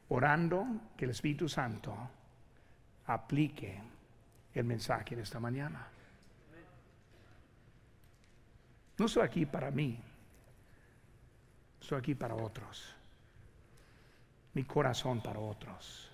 orando 0.09 0.65
que 0.95 1.05
el 1.05 1.11
Espíritu 1.11 1.49
Santo 1.49 1.95
aplique 3.05 3.81
el 4.53 4.65
mensaje 4.65 5.15
de 5.15 5.23
esta 5.23 5.39
mañana. 5.39 5.87
No 8.99 9.05
estoy 9.05 9.23
aquí 9.23 9.45
para 9.45 9.71
mí, 9.71 9.97
estoy 11.81 11.97
aquí 11.97 12.15
para 12.15 12.35
otros. 12.35 12.93
Mi 14.53 14.65
corazón 14.65 15.21
para 15.23 15.39
otros. 15.39 16.11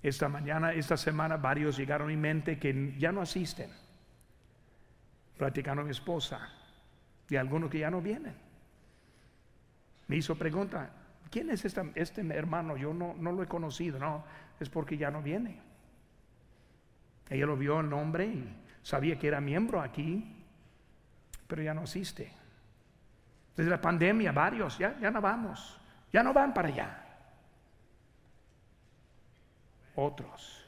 Esta 0.00 0.28
mañana, 0.28 0.72
esta 0.72 0.96
semana, 0.96 1.36
varios 1.36 1.76
llegaron 1.76 2.06
a 2.06 2.10
mi 2.10 2.16
mente 2.16 2.58
que 2.58 2.94
ya 2.96 3.10
no 3.10 3.22
asisten. 3.22 3.70
Platicando 5.36 5.82
a 5.82 5.84
mi 5.84 5.90
esposa 5.90 6.48
y 7.28 7.34
algunos 7.34 7.70
que 7.70 7.80
ya 7.80 7.90
no 7.90 8.00
vienen. 8.00 8.34
Me 10.06 10.16
hizo 10.16 10.36
pregunta, 10.36 10.90
¿quién 11.28 11.50
es 11.50 11.64
este 11.64 12.20
hermano? 12.34 12.76
Yo 12.76 12.94
no, 12.94 13.14
no 13.18 13.32
lo 13.32 13.42
he 13.42 13.46
conocido, 13.46 13.98
no, 13.98 14.24
es 14.60 14.68
porque 14.68 14.96
ya 14.96 15.10
no 15.10 15.22
viene. 15.22 15.60
Ella 17.28 17.46
lo 17.46 17.56
vio 17.56 17.80
el 17.80 17.90
nombre 17.90 18.26
y 18.26 18.56
sabía 18.82 19.18
que 19.18 19.26
era 19.26 19.40
miembro 19.40 19.80
aquí, 19.80 20.37
pero 21.48 21.62
ya 21.62 21.74
no 21.74 21.82
asiste. 21.82 22.32
Desde 23.56 23.70
la 23.70 23.80
pandemia, 23.80 24.30
varios, 24.30 24.78
ya, 24.78 24.96
ya 25.00 25.10
no 25.10 25.20
vamos, 25.20 25.80
ya 26.12 26.22
no 26.22 26.32
van 26.32 26.54
para 26.54 26.68
allá. 26.68 27.04
Otros, 29.96 30.64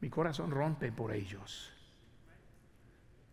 mi 0.00 0.10
corazón 0.10 0.50
rompe 0.50 0.92
por 0.92 1.12
ellos. 1.12 1.72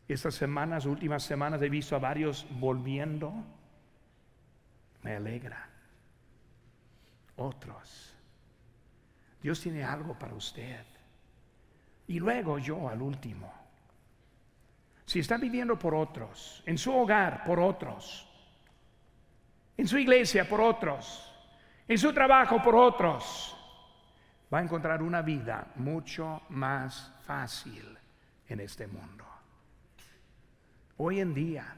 Estas 0.08 0.36
semanas, 0.36 0.86
últimas 0.86 1.24
semanas, 1.24 1.62
he 1.62 1.70
visto 1.70 1.96
a 1.96 2.00
varios 2.00 2.46
volviendo. 2.52 3.34
Me 5.04 5.16
alegra. 5.16 5.70
Otros. 7.38 8.14
Dios 9.42 9.60
tiene 9.60 9.84
algo 9.84 10.18
para 10.18 10.36
usted. 10.36 10.86
Y 12.08 12.20
luego 12.20 12.60
yo 12.60 12.90
al 12.90 13.02
último. 13.02 13.52
Si 15.12 15.20
está 15.20 15.36
viviendo 15.36 15.78
por 15.78 15.94
otros, 15.94 16.64
en 16.66 16.78
su 16.78 16.96
hogar 16.96 17.44
por 17.44 17.60
otros, 17.60 18.26
en 19.76 19.86
su 19.86 19.98
iglesia 19.98 20.48
por 20.48 20.62
otros, 20.62 21.30
en 21.86 21.98
su 21.98 22.14
trabajo 22.14 22.64
por 22.64 22.76
otros, 22.76 23.54
va 24.54 24.60
a 24.60 24.62
encontrar 24.62 25.04
una 25.04 25.22
vida 25.22 25.68
mucho 25.76 26.44
más 26.48 27.14
fácil 27.26 27.98
en 28.48 28.62
este 28.62 28.88
mundo. 28.88 29.26
Hoy 30.96 31.20
en 31.20 31.34
día, 31.34 31.76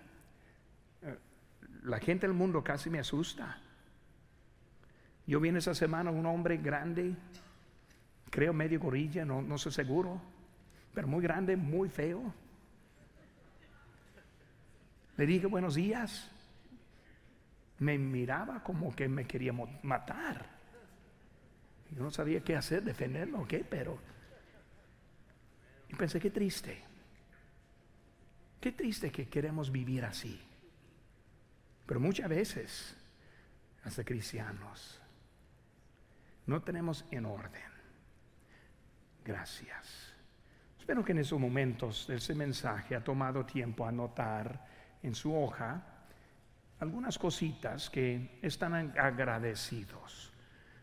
eh, 1.01 1.17
la 1.86 1.97
gente 1.97 2.27
del 2.27 2.36
mundo 2.36 2.63
casi 2.63 2.91
me 2.91 2.99
asusta. 2.99 3.57
Yo 5.25 5.39
vi 5.39 5.49
esa 5.49 5.73
semana 5.73 6.11
un 6.11 6.27
hombre 6.27 6.57
grande, 6.57 7.15
creo 8.29 8.53
medio 8.53 8.79
gorilla, 8.79 9.25
no, 9.25 9.41
no 9.41 9.57
sé 9.57 9.71
seguro, 9.71 10.21
pero 10.93 11.07
muy 11.07 11.23
grande, 11.23 11.57
muy 11.57 11.89
feo. 11.89 12.31
Le 15.18 15.26
dije 15.26 15.47
buenos 15.47 15.76
días. 15.76 16.30
Me 17.80 17.97
miraba 17.97 18.64
como 18.64 18.95
que 18.95 19.07
me 19.07 19.26
quería 19.26 19.53
matar. 19.84 20.45
Yo 21.91 22.01
no 22.01 22.11
sabía 22.11 22.43
qué 22.43 22.55
hacer, 22.55 22.84
defenderlo 22.84 23.47
qué, 23.47 23.64
pero... 23.64 23.99
Y 25.89 25.95
pensé, 25.95 26.20
qué 26.20 26.32
triste. 26.32 26.82
Qué 28.59 28.72
triste 28.72 29.11
que 29.11 29.28
queremos 29.28 29.72
vivir 29.72 30.05
así. 30.05 30.41
Pero 31.86 31.99
muchas 31.99 32.30
veces, 32.30 32.97
hasta 33.84 34.03
cristianos, 34.03 34.99
no 36.47 36.61
tenemos 36.61 37.05
en 37.11 37.26
orden. 37.26 37.72
Gracias. 39.24 40.14
Espero 40.80 41.03
que 41.03 41.11
en 41.11 41.20
esos 41.20 41.39
momentos 41.39 42.09
ese 42.09 42.34
mensaje 42.34 42.95
ha 42.95 43.03
tomado 43.03 43.45
tiempo 43.45 43.86
a 43.86 43.91
notar 43.91 44.72
en 45.03 45.15
su 45.15 45.35
hoja 45.35 45.83
algunas 46.79 47.17
cositas 47.17 47.89
que 47.89 48.39
están 48.41 48.73
agradecidos. 48.97 50.33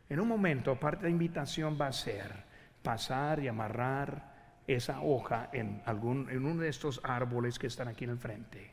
En 0.09 0.21
un 0.21 0.29
momento, 0.29 0.79
parte 0.79 1.03
de 1.03 1.09
la 1.09 1.11
invitación 1.11 1.79
va 1.81 1.89
a 1.89 1.93
ser 1.93 2.45
pasar 2.83 3.41
y 3.41 3.49
amarrar 3.49 4.31
esa 4.67 5.01
hoja 5.01 5.51
en, 5.53 5.83
algún, 5.85 6.31
en 6.31 6.45
uno 6.45 6.63
de 6.63 6.69
estos 6.69 7.01
árboles 7.05 7.59
que 7.59 7.67
están 7.67 7.89
aquí 7.89 8.05
en 8.05 8.11
el 8.11 8.19
frente. 8.19 8.73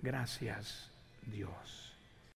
Gracias, 0.00 0.90
Dios. 1.26 1.83